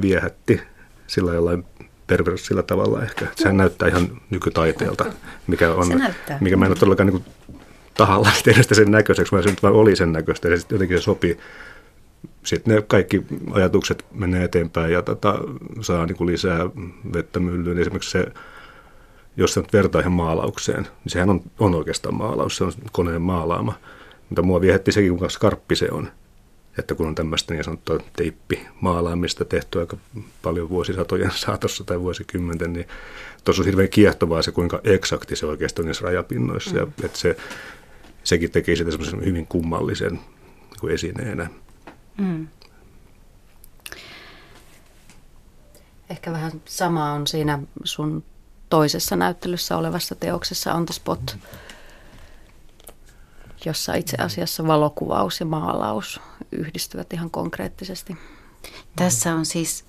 [0.00, 0.60] viehätti
[1.06, 1.64] sillä jollain
[2.06, 3.26] perversillä tavalla ehkä.
[3.36, 5.04] Sehän näyttää ihan nykytaiteelta,
[5.46, 5.86] mikä, on,
[6.40, 7.24] mikä mä en ole todellakaan niin
[7.94, 10.98] tahallaan tehnyt sitä sen näköiseksi, vaan se nyt vaan oli sen näköistä ja sitten jotenkin
[10.98, 11.38] se sopii
[12.44, 15.38] sitten ne kaikki ajatukset menee eteenpäin ja tota,
[15.80, 16.70] saa niin kuin lisää
[17.12, 17.78] vettä myllyyn.
[17.78, 18.26] Esimerkiksi se,
[19.36, 23.22] jos se nyt vertaa ihan maalaukseen, niin sehän on, on oikeastaan maalaus, se on koneen
[23.22, 23.74] maalaama.
[24.28, 26.08] Mutta mua viehätti sekin, kuinka skarppi se on.
[26.78, 29.96] Että kun on tämmöistä niin sanottua teippimaalaamista tehty aika
[30.42, 32.86] paljon vuosisatojen saatossa tai vuosikymmenten, niin
[33.44, 36.70] tuossa on hirveän kiehtovaa se, kuinka eksakti se oikeasti on niissä rajapinnoissa.
[36.70, 36.76] Mm.
[36.76, 37.36] Ja, että se,
[38.24, 41.50] sekin teki sitä semmoisen hyvin kummallisen niin kuin esineenä.
[42.16, 42.48] Mm.
[46.10, 48.24] Ehkä vähän sama on siinä sun
[48.70, 51.36] toisessa näyttelyssä olevassa teoksessa On the Spot.
[53.64, 56.20] jossa itse asiassa valokuvaus ja maalaus
[56.52, 58.16] yhdistyvät ihan konkreettisesti.
[58.96, 59.84] Tässä on siis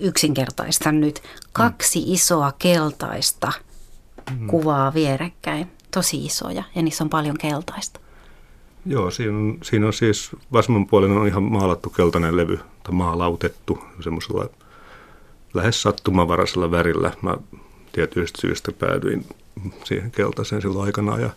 [0.00, 3.52] yksinkertaista nyt kaksi isoa keltaista
[4.46, 5.72] kuvaa vierekkäin.
[5.90, 8.00] Tosi isoja ja niissä on paljon keltaista.
[8.88, 14.48] Joo, siinä on, siinä on siis vasemmanpuolinen on ihan maalattu keltainen levy, tai maalautettu semmoisella
[15.54, 17.12] lähes sattumavaraisella värillä.
[17.22, 17.36] Mä
[17.92, 19.26] tietyistä syystä päädyin
[19.84, 21.30] siihen keltaiseen silloin aikana ja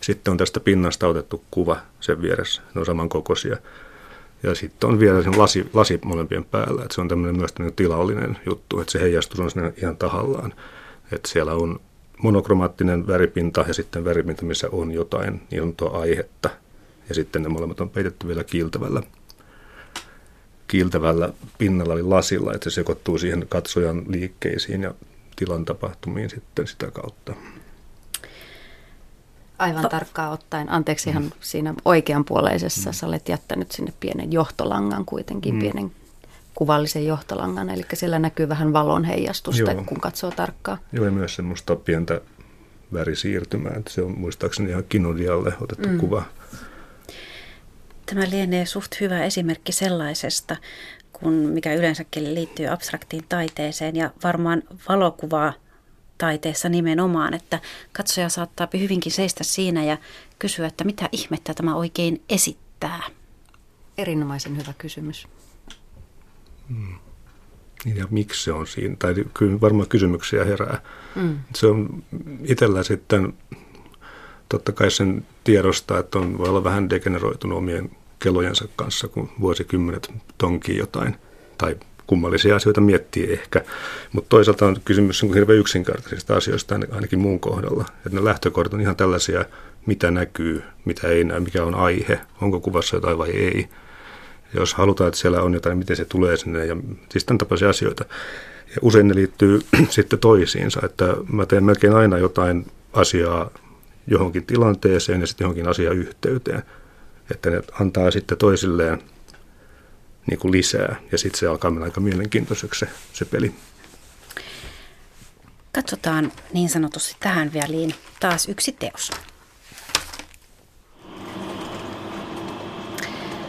[0.00, 2.62] sitten on tästä pinnasta otettu kuva sen vieressä.
[2.74, 3.56] Ne on samankokoisia.
[4.42, 6.82] Ja sitten on vielä sen lasi, lasi molempien päällä.
[6.82, 10.54] Että se on tämmöinen myös tämmöinen tilallinen juttu, että se heijastus on sinne ihan tahallaan.
[11.12, 11.80] Että siellä on
[12.22, 16.50] monokromaattinen väripinta ja sitten väripinta, missä on jotain niin aihetta.
[17.08, 19.02] Ja sitten ne molemmat on peitetty vielä kiiltävällä,
[20.68, 24.94] kiiltävällä pinnalla eli lasilla, että se sekoittuu siihen katsojan liikkeisiin ja
[25.36, 27.34] tilan tapahtumiin sitten sitä kautta.
[29.58, 30.72] Aivan to- tarkkaan ottaen.
[30.72, 31.30] Anteeksi ihan mm.
[31.40, 32.90] siinä oikeanpuoleisessa.
[32.90, 32.94] Mm.
[32.94, 35.60] Sä olet jättänyt sinne pienen johtolangan kuitenkin, mm.
[35.60, 35.92] pienen
[36.54, 37.70] kuvallisen johtolangan.
[37.70, 39.84] Eli siellä näkyy vähän valon heijastusta, Joo.
[39.84, 40.78] kun katsoo tarkkaan.
[40.92, 42.20] Joo, ja myös semmoista pientä
[42.92, 43.72] värisiirtymää.
[43.76, 45.98] Että se on muistaakseni ihan kinodialle otettu mm.
[45.98, 46.22] kuva.
[48.06, 50.56] Tämä lienee suht hyvä esimerkki sellaisesta,
[51.12, 55.52] kun mikä yleensäkin liittyy abstraktiin taiteeseen ja varmaan valokuvaa
[56.18, 57.60] taiteessa nimenomaan, että
[57.92, 59.98] katsoja saattaa hyvinkin seistä siinä ja
[60.38, 63.02] kysyä, että mitä ihmettä tämä oikein esittää.
[63.98, 65.28] Erinomaisen hyvä kysymys.
[66.68, 66.98] Hmm.
[67.94, 68.96] Ja miksi se on siinä?
[68.98, 70.80] Tai kyllä varmaan kysymyksiä herää.
[71.14, 71.38] Hmm.
[71.54, 72.04] Se on
[72.44, 73.34] itsellä sitten,
[74.48, 80.12] totta kai sen tiedostaa, että on, voi olla vähän degeneroitunut omien kelojensa kanssa, kun vuosikymmenet
[80.38, 81.16] tonkii jotain
[81.58, 83.64] tai kummallisia asioita miettii ehkä.
[84.12, 87.84] Mutta toisaalta on kysymys on hirveän yksinkertaisista asioista ainakin muun kohdalla.
[88.06, 89.44] Että ne lähtökohdat on ihan tällaisia,
[89.86, 93.68] mitä näkyy, mitä ei näy, mikä on aihe, onko kuvassa jotain vai ei.
[94.54, 96.76] Jos halutaan, että siellä on jotain, miten se tulee sinne ja
[97.08, 98.04] siis tämän tapaisia asioita.
[98.68, 103.50] Ja usein ne liittyy sitten toisiinsa, että mä teen melkein aina jotain asiaa
[104.06, 106.62] johonkin tilanteeseen ja sitten johonkin asiayhteyteen.
[107.30, 109.02] Että ne antaa sitten toisilleen–
[110.26, 110.96] niin kuin lisää.
[111.12, 113.54] Ja sitten se alkaa mennä aika mielenkiintoiseksi se, se peli.
[115.72, 119.10] Katsotaan niin sanotusti tähän väliin taas yksi teos.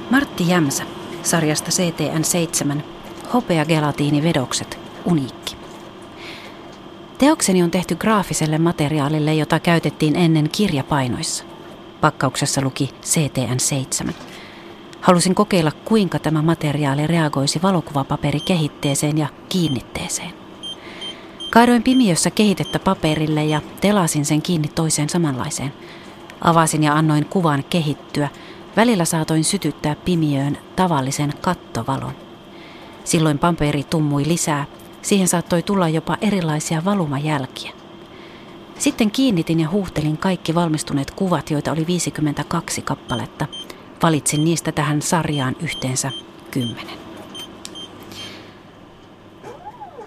[0.09, 0.83] Martti Jämsä
[1.23, 2.83] sarjasta CTN 7
[3.33, 5.56] Hopea gelatiinivedokset uniikki.
[7.17, 11.43] Teokseni on tehty graafiselle materiaalille, jota käytettiin ennen kirjapainoissa.
[12.01, 14.13] Pakkauksessa luki CTN 7.
[15.01, 20.33] Halusin kokeilla, kuinka tämä materiaali reagoisi valokuvapaperikehitteeseen ja kiinnitteeseen.
[21.51, 25.73] Kaadoin pimiössä kehitettä paperille ja telasin sen kiinni toiseen samanlaiseen.
[26.41, 28.29] Avasin ja annoin kuvan kehittyä.
[28.75, 32.13] Välillä saatoin sytyttää pimiöön tavallisen kattovalon.
[33.03, 34.65] Silloin paperi tummui lisää.
[35.01, 37.71] Siihen saattoi tulla jopa erilaisia valumajälkiä.
[38.79, 43.47] Sitten kiinnitin ja huuhtelin kaikki valmistuneet kuvat, joita oli 52 kappaletta–
[44.03, 46.11] Valitsin niistä tähän sarjaan yhteensä
[46.51, 46.97] kymmenen.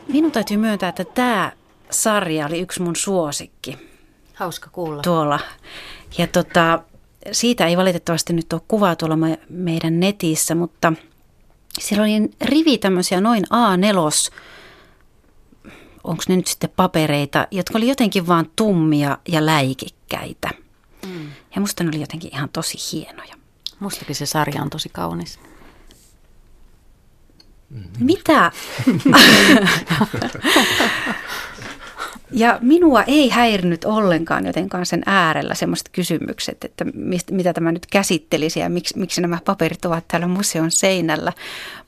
[0.09, 1.53] Minun täytyy myöntää, että tämä
[1.91, 3.79] sarja oli yksi mun suosikki.
[4.35, 5.03] Hauska kuulla.
[5.03, 5.41] Tuolla.
[6.19, 6.83] Ja tota,
[7.33, 9.17] siitä ei valitettavasti nyt ole kuvaa tuolla
[9.49, 10.93] meidän netissä, mutta
[11.79, 14.33] siellä oli rivi tämmöisiä noin A4,
[16.05, 20.51] onko ne nyt sitten papereita, jotka oli jotenkin vaan tummia ja läikikkäitä.
[21.07, 21.31] Mm.
[21.55, 23.35] Ja musta ne oli jotenkin ihan tosi hienoja.
[23.81, 25.39] Mustakin se sarja on tosi kaunis.
[27.99, 28.53] Mitä?
[32.31, 37.87] ja minua ei häirinyt ollenkaan jotenkaan sen äärellä semmoiset kysymykset, että mistä, mitä tämä nyt
[37.87, 41.33] käsittelisi ja miksi, miksi nämä paperit ovat täällä museon seinällä.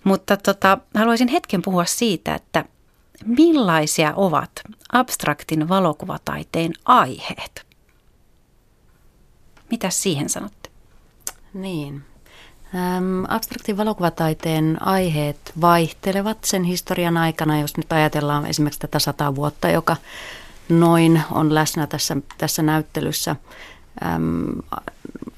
[0.05, 2.65] Mutta tota, haluaisin hetken puhua siitä, että
[3.25, 4.51] millaisia ovat
[4.93, 7.67] abstraktin valokuvataiteen aiheet?
[9.71, 10.53] Mitä siihen sanot?
[11.55, 12.05] Niin.
[12.75, 19.69] Ähm, abstraktin valokuvataiteen aiheet vaihtelevat sen historian aikana, jos nyt ajatellaan esimerkiksi tätä sata vuotta,
[19.69, 19.97] joka
[20.69, 23.37] noin on läsnä tässä, tässä näyttelyssä.
[24.05, 24.51] Ähm,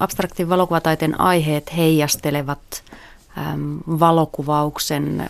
[0.00, 2.84] abstraktin valokuvataiteen aiheet heijastelevat
[3.38, 5.26] ähm, valokuvauksen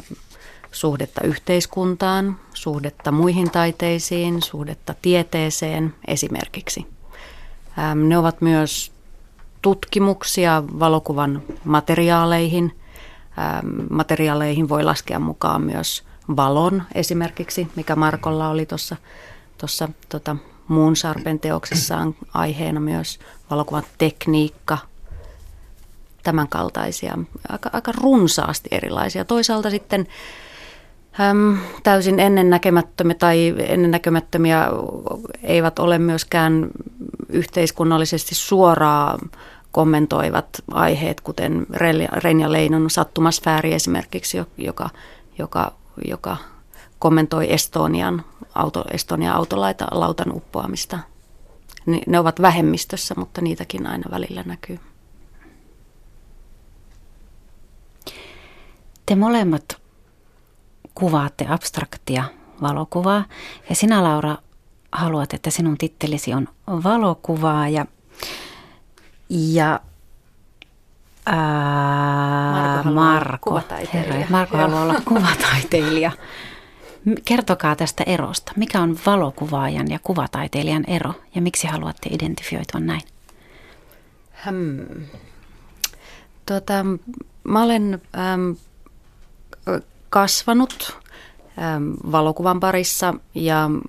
[0.74, 6.86] suhdetta yhteiskuntaan, suhdetta muihin taiteisiin, suhdetta tieteeseen esimerkiksi.
[7.78, 8.92] Ähm, ne ovat myös
[9.62, 12.76] tutkimuksia valokuvan materiaaleihin.
[13.38, 16.04] Ähm, materiaaleihin voi laskea mukaan myös
[16.36, 18.96] valon esimerkiksi, mikä Markolla oli tuossa
[19.58, 20.36] tuossa tota,
[20.68, 23.18] muun sarpen teoksessaan aiheena myös
[23.50, 24.78] valokuvan tekniikka,
[26.22, 29.24] tämän kaltaisia, aika, aika runsaasti erilaisia.
[29.24, 30.06] Toisaalta sitten
[31.20, 34.68] äm, täysin ennennäkemättömiä tai ennennäkemättömiä
[35.42, 36.70] eivät ole myöskään
[37.28, 39.18] yhteiskunnallisesti suoraa
[39.72, 41.66] kommentoivat aiheet, kuten
[42.22, 44.90] Renja Leinon sattumasfääri esimerkiksi, joka,
[45.38, 45.72] joka,
[46.08, 46.36] joka
[46.98, 48.24] kommentoi Estonian,
[48.54, 50.98] auto, Estonian autolautan uppoamista.
[52.06, 54.78] Ne ovat vähemmistössä, mutta niitäkin aina välillä näkyy.
[59.06, 59.83] Te molemmat
[60.94, 62.24] kuvaatte abstraktia
[62.62, 63.24] valokuvaa
[63.68, 64.36] ja sinä Laura
[64.92, 67.86] haluat, että sinun tittelisi on valokuvaaja
[69.28, 69.80] ja
[71.26, 73.60] ää, Marko, Marko,
[73.94, 76.10] herra, Marko haluaa olla kuvataiteilija.
[77.24, 78.52] Kertokaa tästä erosta.
[78.56, 83.02] Mikä on valokuvaajan ja kuvataiteilijan ero ja miksi haluatte identifioitua näin?
[84.46, 85.06] Hmm.
[86.46, 86.84] Tota,
[87.44, 88.02] mä olen
[88.34, 88.56] äm,
[90.14, 90.98] kasvanut
[91.58, 93.14] äm, valokuvan parissa.
[93.34, 93.80] Ja äm,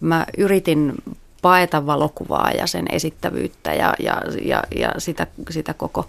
[0.00, 0.94] mä yritin
[1.42, 6.08] paeta valokuvaa ja sen esittävyyttä ja, ja, ja, ja sitä, sitä koko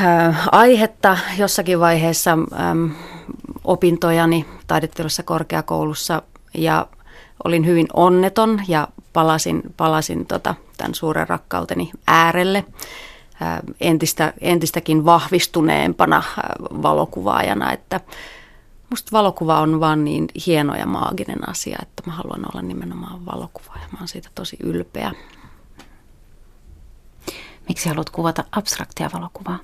[0.00, 1.18] ää, aihetta.
[1.38, 2.32] Jossakin vaiheessa
[2.70, 2.90] äm,
[3.64, 6.22] opintojani taidettelussa korkeakoulussa
[6.54, 6.86] ja
[7.44, 12.64] olin hyvin onneton ja palasin, palasin tota, tämän suuren rakkauteni äärelle
[13.80, 16.22] entistä, entistäkin vahvistuneempana
[16.60, 18.00] valokuvaajana, että
[18.90, 23.88] musta valokuva on vaan niin hieno ja maaginen asia, että mä haluan olla nimenomaan valokuvaaja.
[23.92, 25.12] Mä oon siitä tosi ylpeä.
[27.68, 29.58] Miksi haluat kuvata abstraktia valokuvaa?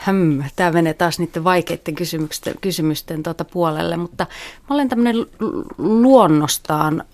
[0.00, 4.26] Häm, tämä menee taas niiden vaikeiden kysymysten, kysymysten tuota puolelle, mutta
[4.70, 5.26] mä olen tämmöinen
[5.78, 7.04] luonnostaan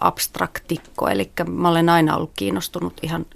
[0.00, 3.26] abstraktikko, eli mä olen aina ollut kiinnostunut ihan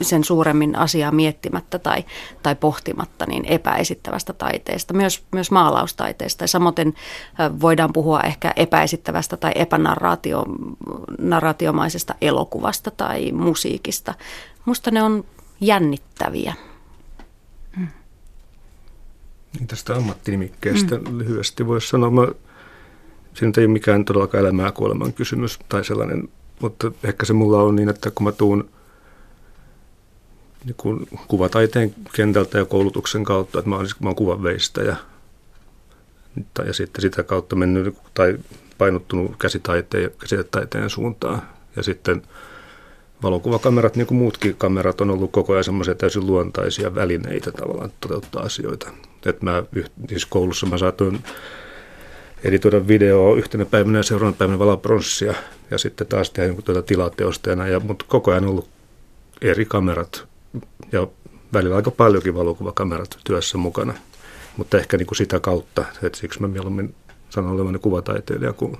[0.00, 2.04] sen suuremmin asiaa miettimättä tai,
[2.42, 6.44] tai pohtimatta niin epäesittävästä taiteesta, myös, myös maalaustaiteesta.
[6.44, 6.94] Ja samoin
[7.60, 14.14] voidaan puhua ehkä epäesittävästä tai epänarraatiomaisesta elokuvasta tai musiikista.
[14.64, 15.24] Musta ne on
[15.60, 16.54] jännittäviä.
[19.66, 21.18] Tästä ammattinimikkeestä mm.
[21.18, 22.28] lyhyesti voisi sanoa, mä
[23.34, 26.28] siinä ei ole mikään todellakaan elämää kuoleman kysymys tai sellainen,
[26.60, 28.70] mutta ehkä se mulla on niin, että kun mä tuun
[30.64, 34.96] niin kun kuvataiteen kentältä ja koulutuksen kautta, että mä oon, siis, mä oon kuvanveistäjä
[36.66, 38.38] ja sitten sitä kautta mennyt tai
[38.78, 41.42] painottunut käsitaiteen ja käsitetaiteen suuntaan
[41.76, 42.22] ja sitten
[43.22, 48.42] valokuvakamerat, niin kuin muutkin kamerat, on ollut koko ajan semmoisia täysin luontaisia välineitä tavallaan toteuttaa
[48.42, 48.90] asioita.
[49.26, 49.62] Että mä,
[50.08, 51.24] siis koulussa mä saatoin
[52.44, 55.34] editoida videoa yhtenä päivänä ja seuraavana päivänä valaa pronssia
[55.70, 57.68] ja sitten taas tehdä jonkun tuota tilateosteena.
[57.68, 58.68] Ja, mutta koko ajan ollut
[59.40, 60.28] eri kamerat
[60.92, 61.06] ja
[61.52, 63.94] välillä aika paljonkin valokuvakamerat työssä mukana.
[64.56, 66.94] Mutta ehkä niin kuin sitä kautta, että siksi mä mieluummin
[67.30, 68.76] sanon olevani kuvataiteilija kuin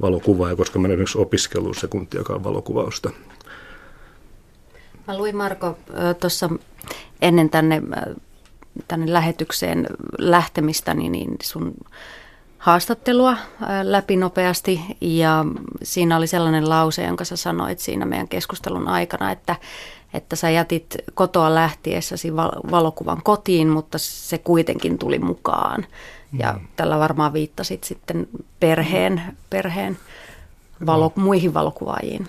[0.00, 3.10] valokuvaaja, koska mä en esimerkiksi opiskellut sekuntiakaan valokuvausta.
[5.08, 5.78] Mä luin Marko
[6.20, 6.50] tuossa
[7.22, 7.82] ennen tänne,
[8.88, 9.86] tänne lähetykseen
[10.18, 11.74] lähtemistä, niin sun
[12.58, 13.36] haastattelua
[13.82, 15.44] läpi nopeasti ja
[15.82, 19.56] siinä oli sellainen lause, jonka sä sanoit siinä meidän keskustelun aikana, että,
[20.14, 22.36] että sä jätit kotoa lähtiessäsi
[22.70, 25.86] valokuvan kotiin, mutta se kuitenkin tuli mukaan.
[26.38, 26.66] Ja mm.
[26.76, 28.28] tällä varmaan viittasit sitten
[28.60, 29.98] perheen, perheen
[30.86, 32.28] valo, muihin valokuvaajiin.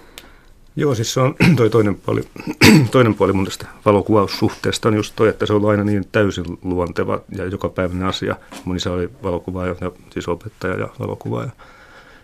[0.75, 2.23] Joo, siis se on toi toinen puoli,
[2.91, 7.21] toinen puoli mun tästä valokuvaussuhteesta on just toi, että se on aina niin täysin luonteva
[7.29, 8.35] ja jokapäiväinen asia.
[8.65, 11.49] Mun isä oli valokuvaaja, ja, siis opettaja ja valokuvaaja.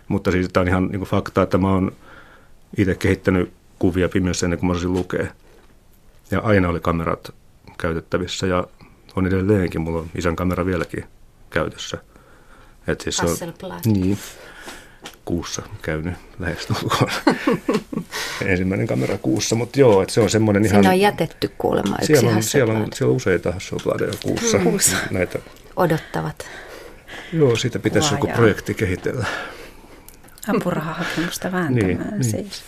[0.08, 1.92] Mutta siis tämä on ihan niin fakta, että mä oon
[2.76, 5.26] itse kehittänyt kuvia pimeässä ennen kuin mä osasin lukea.
[6.30, 7.34] Ja aina oli kamerat
[7.78, 8.64] käytettävissä ja
[9.16, 11.04] on edelleenkin, mulla on isän kamera vieläkin
[11.50, 11.98] käytössä.
[12.86, 13.36] Et siis on,
[13.86, 14.18] niin,
[15.30, 17.10] kuussa käynyt lähestulkoon.
[18.46, 20.82] Ensimmäinen kamera kuussa, mutta joo, että se on semmoinen ihan...
[20.82, 24.58] Siinä on jätetty kuulemma yksi siellä on, siellä on, siellä on useita Hasselbladeja kuussa.
[24.58, 24.96] Kuussa.
[25.10, 25.38] Näitä.
[25.76, 26.46] Odottavat.
[27.32, 29.26] Joo, siitä pitäisi joku projekti kehitellä.
[30.56, 32.24] Apurahahakemusta vääntämään niin, niin.
[32.24, 32.62] siis.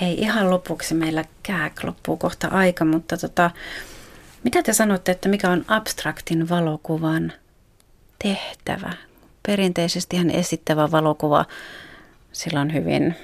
[0.00, 3.50] Hei, ihan lopuksi meillä kääk loppuu kohta aika, mutta tota,
[4.44, 7.32] mitä te sanotte, että mikä on abstraktin valokuvan
[8.22, 8.92] tehtävä?
[9.46, 11.44] Perinteisesti ihan esittävä valokuva,
[12.32, 13.14] sillä on hyvin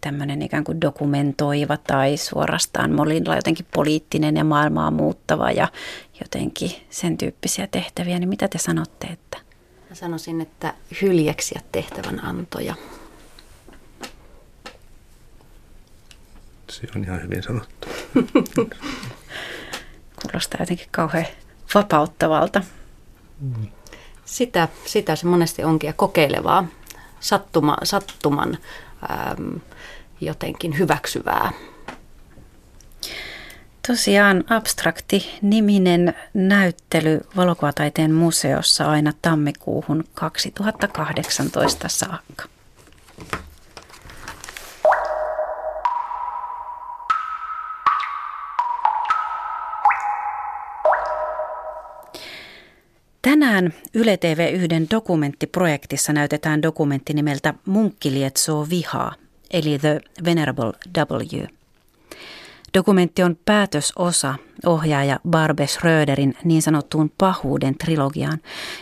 [0.00, 5.68] tämmöinen ikään kuin dokumentoiva tai suorastaan molilla jotenkin poliittinen ja maailmaa muuttava ja
[6.20, 9.38] jotenkin sen tyyppisiä tehtäviä, niin mitä te sanotte, että?
[9.88, 12.74] Mä sanoisin, että hyljeksiä tehtävän antoja.
[16.70, 17.88] Se on ihan hyvin sanottu.
[20.22, 21.26] Kuulostaa jotenkin kauhean
[21.74, 22.62] vapauttavalta.
[24.26, 26.66] Sitä, sitä se monesti onkin ja kokeilevaa,
[27.20, 28.58] sattuma, sattuman
[29.30, 29.60] äm,
[30.20, 31.52] jotenkin hyväksyvää.
[33.86, 42.44] Tosiaan abstrakti niminen näyttely valokuvataiteen museossa aina tammikuuhun 2018 saakka.
[53.26, 59.14] Tänään Yle TV yhden dokumenttiprojektissa näytetään dokumentti nimeltä Munkki lietsoo vihaa,
[59.50, 61.44] eli The Venerable W.
[62.74, 64.34] Dokumentti on päätösosa
[64.66, 68.38] ohjaaja Barbe Schröderin niin sanottuun pahuuden trilogiaan,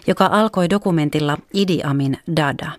[0.07, 2.71] joka alkoi dokumentilla Idi Amin Dada.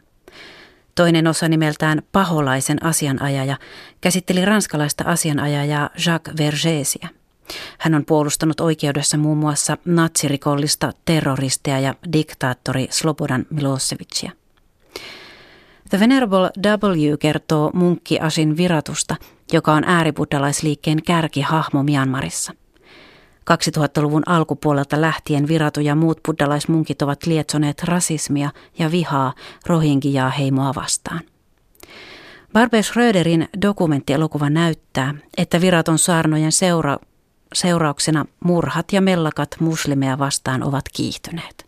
[0.95, 3.57] Toinen osa nimeltään Paholaisen asianajaja
[4.01, 7.07] käsitteli ranskalaista asianajajaa Jacques Vergesia.
[7.77, 14.31] Hän on puolustanut oikeudessa muun muassa natsirikollista terroristia ja diktaattori Slobodan Milosevicia.
[15.89, 19.15] The Venerable W kertoo munkki Asin viratusta,
[19.53, 22.53] joka on ääribuddalaisliikkeen kärkihahmo Myanmarissa.
[23.51, 29.33] 2000-luvun alkupuolelta lähtien viratu ja muut buddalaismunkit ovat lietsoneet rasismia ja vihaa
[29.65, 31.21] rohingyaa heimoa vastaan.
[32.53, 36.97] Barbe Schröderin dokumenttielokuva näyttää, että viraton saarnojen seura-
[37.55, 41.65] seurauksena murhat ja mellakat muslimeja vastaan ovat kiihtyneet.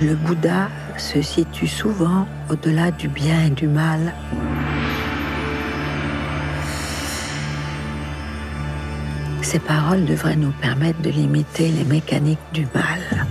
[0.00, 4.12] Le Bouddha se situe souvent au-delà du bien et du mal.
[9.42, 13.26] Ces paroles devraient nous permettre de limiter les mécaniques du mal.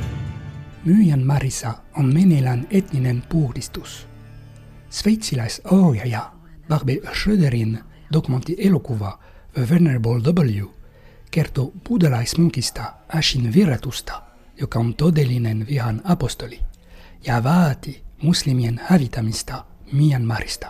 [0.86, 4.08] Myanmarissa on meneillään etninen puhdistus.
[4.90, 6.32] Sveitsiläisohjaaja
[6.72, 7.80] Barbe Schröderin
[8.14, 9.20] dokumenttielokuva
[9.54, 10.20] The Venerable
[10.62, 10.66] W
[11.32, 12.84] kertoo buddhalaismunkista
[13.18, 14.14] Ashin viratusta,
[14.62, 16.60] joka on todellinen vihan apostoli,
[17.28, 19.54] ja vaati muslimien hävitämistä
[19.94, 20.68] Myanmarista.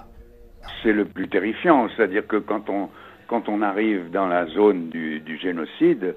[0.84, 2.90] C'est le plus terrifiant, c'est-à-dire que quand on,
[3.28, 6.16] quand on arrive dans la zone du, du génocide, euh,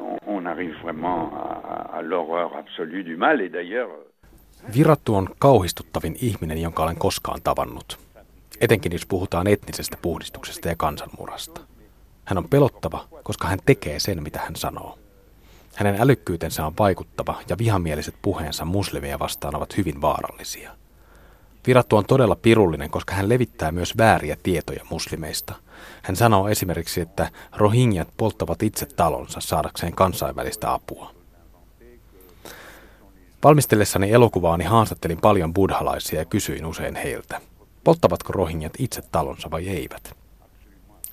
[0.00, 3.90] on, on arrive vraiment à, à l'horreur absolue du mal, et d'ailleurs...
[4.74, 8.07] Virattu on kauhistuttavin ihminen, jonka olen koskaan tavannut.
[8.60, 11.60] Etenkin jos puhutaan etnisestä puhdistuksesta ja kansanmurhasta.
[12.24, 14.98] Hän on pelottava, koska hän tekee sen, mitä hän sanoo.
[15.74, 20.70] Hänen älykkyytensä on vaikuttava ja vihamieliset puheensa muslimia vastaan ovat hyvin vaarallisia.
[21.66, 25.54] Virattu on todella pirullinen, koska hän levittää myös vääriä tietoja muslimeista.
[26.02, 31.14] Hän sanoo esimerkiksi, että rohingyat polttavat itse talonsa saadakseen kansainvälistä apua.
[33.44, 37.40] Valmistellessani elokuvaani haastattelin paljon buddhalaisia ja kysyin usein heiltä,
[37.84, 40.16] polttavatko rohingyat itse talonsa vai eivät.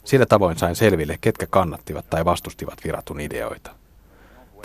[0.03, 3.71] Sillä tavoin sain selville, ketkä kannattivat tai vastustivat viratun ideoita.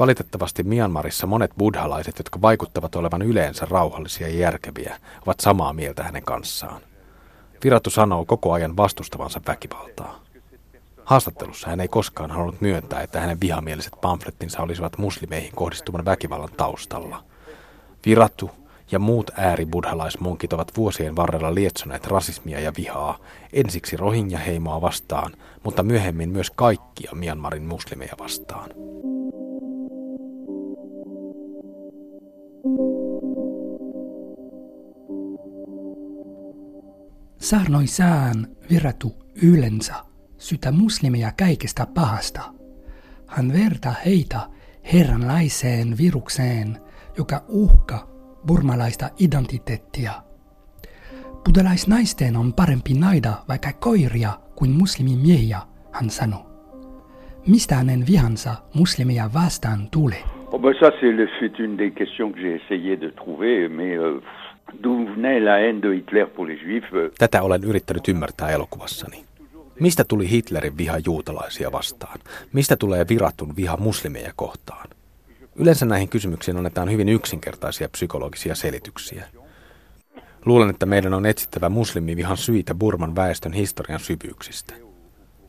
[0.00, 4.96] Valitettavasti Myanmarissa monet buddhalaiset, jotka vaikuttavat olevan yleensä rauhallisia ja järkeviä,
[5.26, 6.80] ovat samaa mieltä hänen kanssaan.
[7.64, 10.20] Virattu sanoo koko ajan vastustavansa väkivaltaa.
[11.04, 17.24] Haastattelussa hän ei koskaan halunnut myöntää, että hänen vihamieliset pamflettinsa olisivat muslimeihin kohdistuvan väkivallan taustalla.
[18.06, 18.50] Virattu
[18.92, 23.18] ja muut ääribuddhalaismunkit ovat vuosien varrella lietsoneet rasismia ja vihaa,
[23.52, 25.32] ensiksi rohingya-heimoa vastaan,
[25.64, 28.70] mutta myöhemmin myös kaikkia Myanmarin muslimeja vastaan.
[37.40, 39.94] Saarnoissaan viratu yleensä
[40.38, 42.40] sytä muslimeja kaikesta pahasta.
[43.26, 44.40] Hän vertaa heitä
[44.92, 46.80] herranlaiseen virukseen,
[47.18, 48.09] joka uhka
[48.46, 50.12] burmalaista identiteettia.
[51.44, 55.58] Buddhalaisnaisten on parempi naida vaikka koiria kuin muslimimiehiä,
[55.92, 56.40] hän sanoi.
[57.46, 60.22] Mistä hänen vihansa muslimeja vastaan tulee?
[60.52, 60.90] Oh ben ça,
[61.40, 64.22] c'est une des questions que j'ai essayé de trouver, mais euh,
[64.82, 69.24] d'où venait la haine de Hitler pour les juifs euh, Tätä olen yrittänyt ymmärtää elokuvassani.
[69.80, 72.18] Mistä tuli Hitlerin viha juutalaisia vastaan?
[72.52, 74.88] Mistä tulee viratun viha muslimeja kohtaan?
[75.60, 79.26] Yleensä näihin kysymyksiin annetaan hyvin yksinkertaisia psykologisia selityksiä.
[80.44, 84.74] Luulen, että meidän on etsittävä muslimivihan syitä Burman väestön historian syvyyksistä.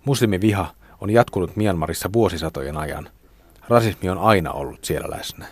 [0.05, 3.09] Muslimiviha on jatkunut Myanmarissa vuosisatojen ajan.
[3.69, 5.45] Rasismi on aina ollut siellä läsnä.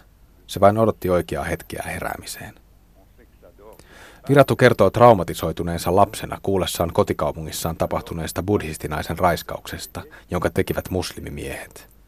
[0.48, 2.54] Se vain odotti oikeaa hetkeä heräämiseen.
[4.30, 10.02] Virattu kertoo traumatisoituneensa lapsena kuullessaan kotikaupungissaan tapahtuneesta buddhistinaisen raiskauksesta,
[10.32, 11.99] jonka tekivät muslimimiehet.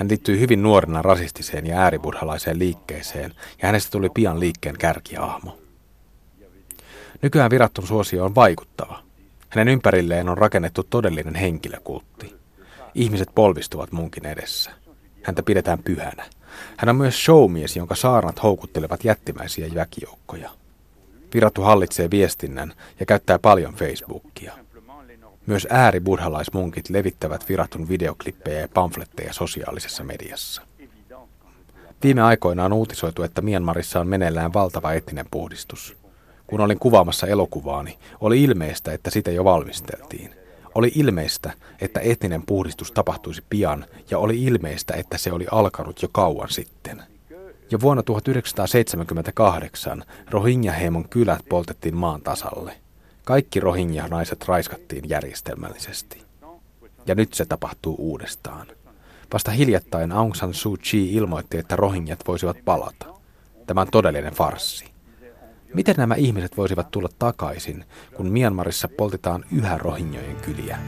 [0.00, 5.58] Hän liittyy hyvin nuorena rasistiseen ja ääribuddhalaiseen liikkeeseen, ja hänestä tuli pian liikkeen kärkiahmo.
[7.22, 9.02] Nykyään virattun suosio on vaikuttava.
[9.48, 12.34] Hänen ympärilleen on rakennettu todellinen henkilökultti.
[12.94, 14.70] Ihmiset polvistuvat munkin edessä.
[15.22, 16.24] Häntä pidetään pyhänä.
[16.76, 20.50] Hän on myös showmies, jonka saarnat houkuttelevat jättimäisiä väkijoukkoja.
[21.34, 24.52] Virattu hallitsee viestinnän ja käyttää paljon Facebookia.
[25.46, 30.62] Myös ääribuddhalaismunkit levittävät viratun videoklippejä ja pamfletteja sosiaalisessa mediassa.
[32.02, 35.96] Viime aikoina on uutisoitu, että Myanmarissa on meneillään valtava etninen puhdistus.
[36.46, 40.34] Kun olin kuvaamassa elokuvaani, oli ilmeistä, että sitä jo valmisteltiin.
[40.74, 46.08] Oli ilmeistä, että etninen puhdistus tapahtuisi pian, ja oli ilmeistä, että se oli alkanut jo
[46.12, 47.02] kauan sitten.
[47.70, 52.72] Jo vuonna 1978 Rohingya-heimon kylät poltettiin maan tasalle.
[53.24, 56.22] Kaikki Rohingya-naiset raiskattiin järjestelmällisesti.
[57.06, 58.66] Ja nyt se tapahtuu uudestaan.
[59.32, 63.06] Vasta hiljattain Aung San Suu Kyi ilmoitti, että rohingjat voisivat palata.
[63.66, 64.84] Tämä on todellinen farssi.
[65.74, 67.84] Miten nämä ihmiset voisivat tulla takaisin,
[68.16, 70.78] kun Myanmarissa poltetaan yhä rohingjojen kyliä?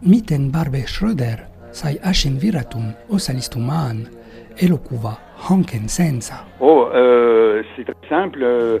[0.00, 1.40] Miten Barbe Schröder
[1.72, 4.19] sai Ashen Viratun osallistumaan
[4.62, 5.12] elokuva
[5.48, 6.34] hanken sensa?
[6.60, 8.42] Oh, euh, c'est très simple.
[8.42, 8.78] Euh,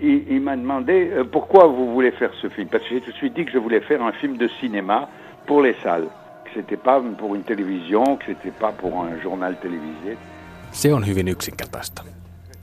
[0.00, 2.68] il, il m'a demandé euh, pourquoi vous voulez faire ce film.
[2.68, 5.08] Parce que j'ai tout de suite dit que je voulais faire un film de cinéma
[5.46, 6.08] pour les salles.
[6.44, 10.16] Que c'était pas pour une télévision, que c'était pas pour un journal télévisé.
[10.72, 12.02] Se on hyvin yksinkertaista.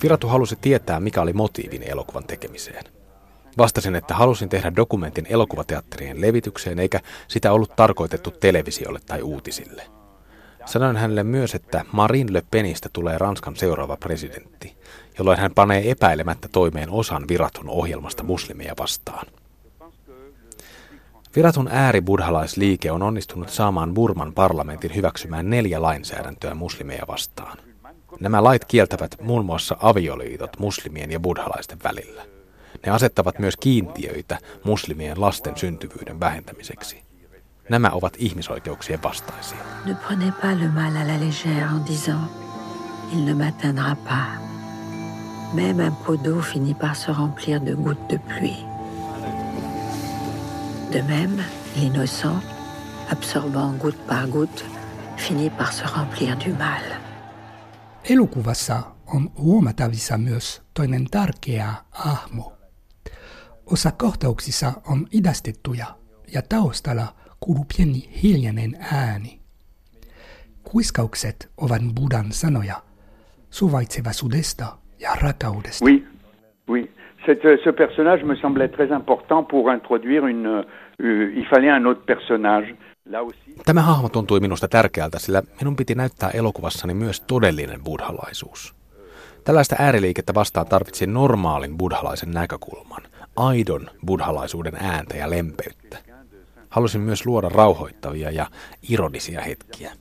[0.04, 2.84] Viratu halusi tietää, mikä oli motiivin elokuvan tekemiseen.
[3.58, 9.84] Vastasin, että halusin tehdä dokumentin elokuvateatterien levitykseen, eikä sitä ollut tarkoitettu televisiolle tai uutisille.
[10.68, 14.78] Sanoin hänelle myös, että Marine Le Penistä tulee Ranskan seuraava presidentti,
[15.18, 19.28] jolloin hän panee epäilemättä toimeen osan viratun ohjelmasta muslimeja vastaan.
[21.36, 27.58] Viratun ääribuddhalaisliike on onnistunut saamaan Burman parlamentin hyväksymään neljä lainsäädäntöä muslimeja vastaan.
[28.20, 32.26] Nämä lait kieltävät muun muassa avioliitot muslimien ja buddhalaisten välillä.
[32.86, 37.07] Ne asettavat myös kiintiöitä muslimien lasten syntyvyyden vähentämiseksi.
[37.70, 39.58] Nämä ovat ihmisoikeuksien vastaisia.
[39.86, 42.30] Ne prenez pas le mal à la légère en disant
[43.14, 44.28] il ne m'atteindra pas.
[45.54, 48.66] Même un pot d'eau finit par se remplir de gouttes de pluie.
[50.94, 51.44] De même,
[51.76, 52.42] l'innocent,
[53.12, 54.66] absorbant goutte par goutte,
[55.18, 56.84] finit par se remplir du mal.
[58.04, 62.54] Elokuvassa on huomatavissa myös toinen tärkeä ahmo.
[63.66, 65.86] Osa kohtauksissa on idastettuja
[66.34, 67.08] ja taustalla
[67.40, 69.40] kuuluu pieni hiljainen ääni.
[70.64, 72.76] Kuiskaukset ovat Budan sanoja
[73.50, 74.66] suvaitsevaisuudesta
[75.00, 75.86] ja rakkaudesta.
[75.86, 76.08] Oui,
[76.70, 76.92] oui.
[77.26, 80.48] Cette, ce personnage me semblait très important pour introduire une.
[81.04, 82.76] Euh, il fallait un autre personnage.
[83.06, 83.56] Là aussi.
[83.66, 88.76] Tämä hahmo tuntui minusta tärkeältä, sillä minun piti näyttää elokuvassani myös todellinen buddhalaisuus.
[89.44, 93.02] Tällaista ääriliikettä vastaan tarvitsin normaalin buddhalaisen näkökulman,
[93.36, 95.98] aidon buddhalaisuuden ääntä ja lempeyttä.
[96.78, 98.48] Halusin myös luoda rauhoittavia ja
[98.90, 99.92] ironisia hetkiä.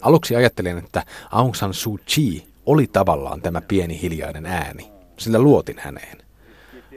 [0.00, 5.78] Aluksi ajattelin, että Aung San Suu Kyi oli tavallaan tämä pieni hiljainen ääni, sillä luotin
[5.78, 6.18] häneen.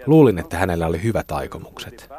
[0.06, 2.10] Luulin, että hänellä oli hyvät aikomukset.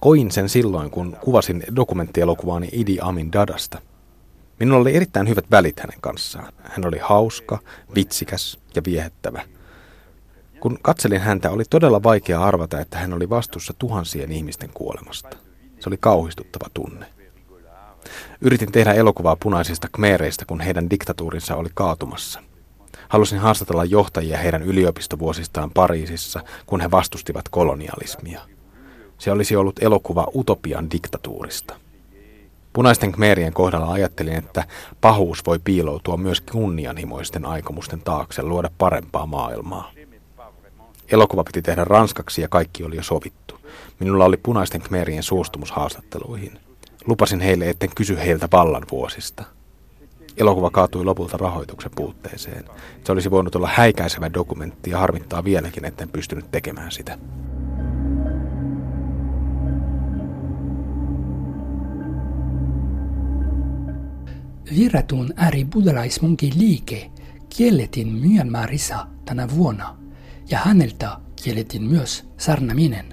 [0.00, 3.78] Koin sen silloin, kun kuvasin dokumenttielokuvaani Idi Amin Dadasta.
[4.58, 6.52] Minulla oli erittäin hyvät välit hänen kanssaan.
[6.62, 7.58] Hän oli hauska,
[7.94, 9.42] vitsikäs ja viehättävä.
[10.60, 15.36] Kun katselin häntä, oli todella vaikea arvata, että hän oli vastuussa tuhansien ihmisten kuolemasta.
[15.80, 17.06] Se oli kauhistuttava tunne.
[18.40, 22.42] Yritin tehdä elokuvaa punaisista kmeereistä, kun heidän diktatuurinsa oli kaatumassa.
[23.08, 28.40] Halusin haastatella johtajia heidän yliopistovuosistaan Pariisissa, kun he vastustivat kolonialismia.
[29.18, 31.74] Se olisi ollut elokuva utopian diktatuurista.
[32.76, 34.64] Punaisten kmeerien kohdalla ajattelin, että
[35.00, 39.90] pahuus voi piiloutua myös kunnianhimoisten aikomusten taakse luoda parempaa maailmaa.
[41.12, 43.60] Elokuva piti tehdä ranskaksi ja kaikki oli jo sovittu.
[43.98, 46.58] Minulla oli punaisten kmeerien suostumus haastatteluihin.
[47.06, 49.44] Lupasin heille, etten kysy heiltä vallan vuosista.
[50.36, 52.64] Elokuva kaatui lopulta rahoituksen puutteeseen.
[53.04, 57.18] Se olisi voinut olla häikäisevä dokumentti ja harmittaa vieläkin, etten pystynyt tekemään sitä.
[64.74, 67.10] Virratun ääribuddalaismunkin liike
[67.56, 69.96] kiellettiin Myanmarissa tänä vuonna
[70.50, 71.08] ja häneltä
[71.44, 73.04] kiellettiin myös sarnaminen.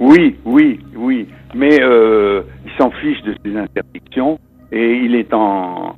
[0.00, 1.28] Oui, oui, oui.
[1.54, 4.38] Mais euh, il s'en fiche de ces interdictions
[4.72, 5.96] et il est en,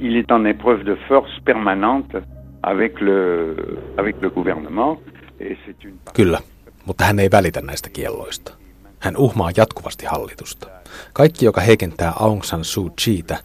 [0.00, 2.16] il est en épreuve de force permanente
[2.62, 3.56] avec le,
[3.96, 4.98] avec le gouvernement.
[5.40, 5.94] Et c'est une...
[6.14, 6.38] Kyllä,
[6.86, 8.52] mutta hän ei välitä näistä kielloista.
[8.98, 10.68] Hän uhmaa jatkuvasti hallitusta.
[11.12, 13.36] Kaikki, joka heikentää Aung San Suu Kyiitä,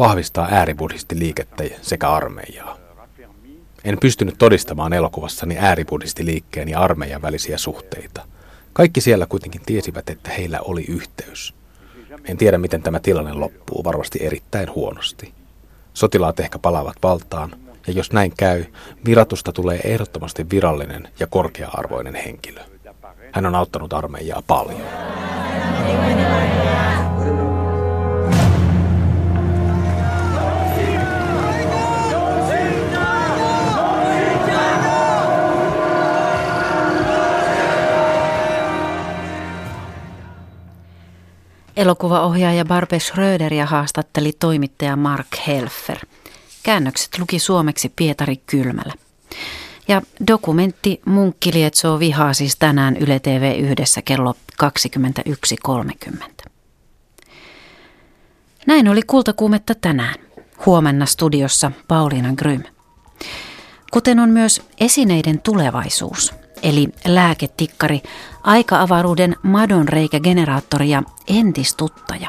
[0.00, 2.76] vahvistaa ääribuddhistiliikettä sekä armeijaa.
[3.84, 8.24] En pystynyt todistamaan elokuvassani ääribuddhistiliikkeen ja armeijan välisiä suhteita.
[8.72, 11.54] Kaikki siellä kuitenkin tiesivät, että heillä oli yhteys.
[12.24, 15.34] En tiedä, miten tämä tilanne loppuu, varmasti erittäin huonosti.
[15.94, 17.50] Sotilaat ehkä palaavat valtaan,
[17.86, 18.64] ja jos näin käy,
[19.04, 22.60] viratusta tulee ehdottomasti virallinen ja korkea-arvoinen henkilö.
[23.32, 24.80] Hän on auttanut armeijaa paljon.
[41.76, 45.98] Elokuvaohjaaja Barbe Schröderia haastatteli toimittaja Mark Helfer.
[46.62, 48.92] Käännökset luki suomeksi Pietari Kylmälä.
[49.88, 56.50] Ja dokumentti Munkki lietsoo vihaa siis tänään Yle TV yhdessä kello 21.30.
[58.66, 60.14] Näin oli kultakuumetta tänään.
[60.66, 62.62] Huomenna studiossa Pauliina Grym.
[63.90, 68.02] Kuten on myös esineiden tulevaisuus, eli lääketikkari,
[68.42, 72.28] aika-avaruuden madonreikägeneraattori ja entistuttaja.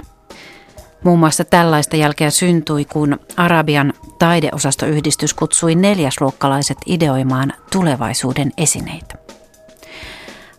[1.04, 9.16] Muun muassa tällaista jälkeä syntyi, kun Arabian taideosastoyhdistys kutsui neljäsluokkalaiset ideoimaan tulevaisuuden esineitä.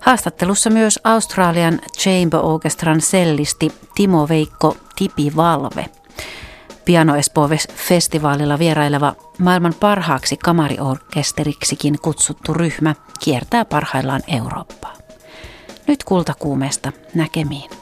[0.00, 5.86] Haastattelussa myös Australian Chamber Orchestran sellisti Timo Veikko Tipi Valve.
[6.84, 15.01] Piano Espoo-festivaalilla vieraileva maailman parhaaksi kamariorkesteriksikin kutsuttu ryhmä kiertää parhaillaan Eurooppaa.
[15.88, 17.81] Nyt kultakuumesta näkemiin.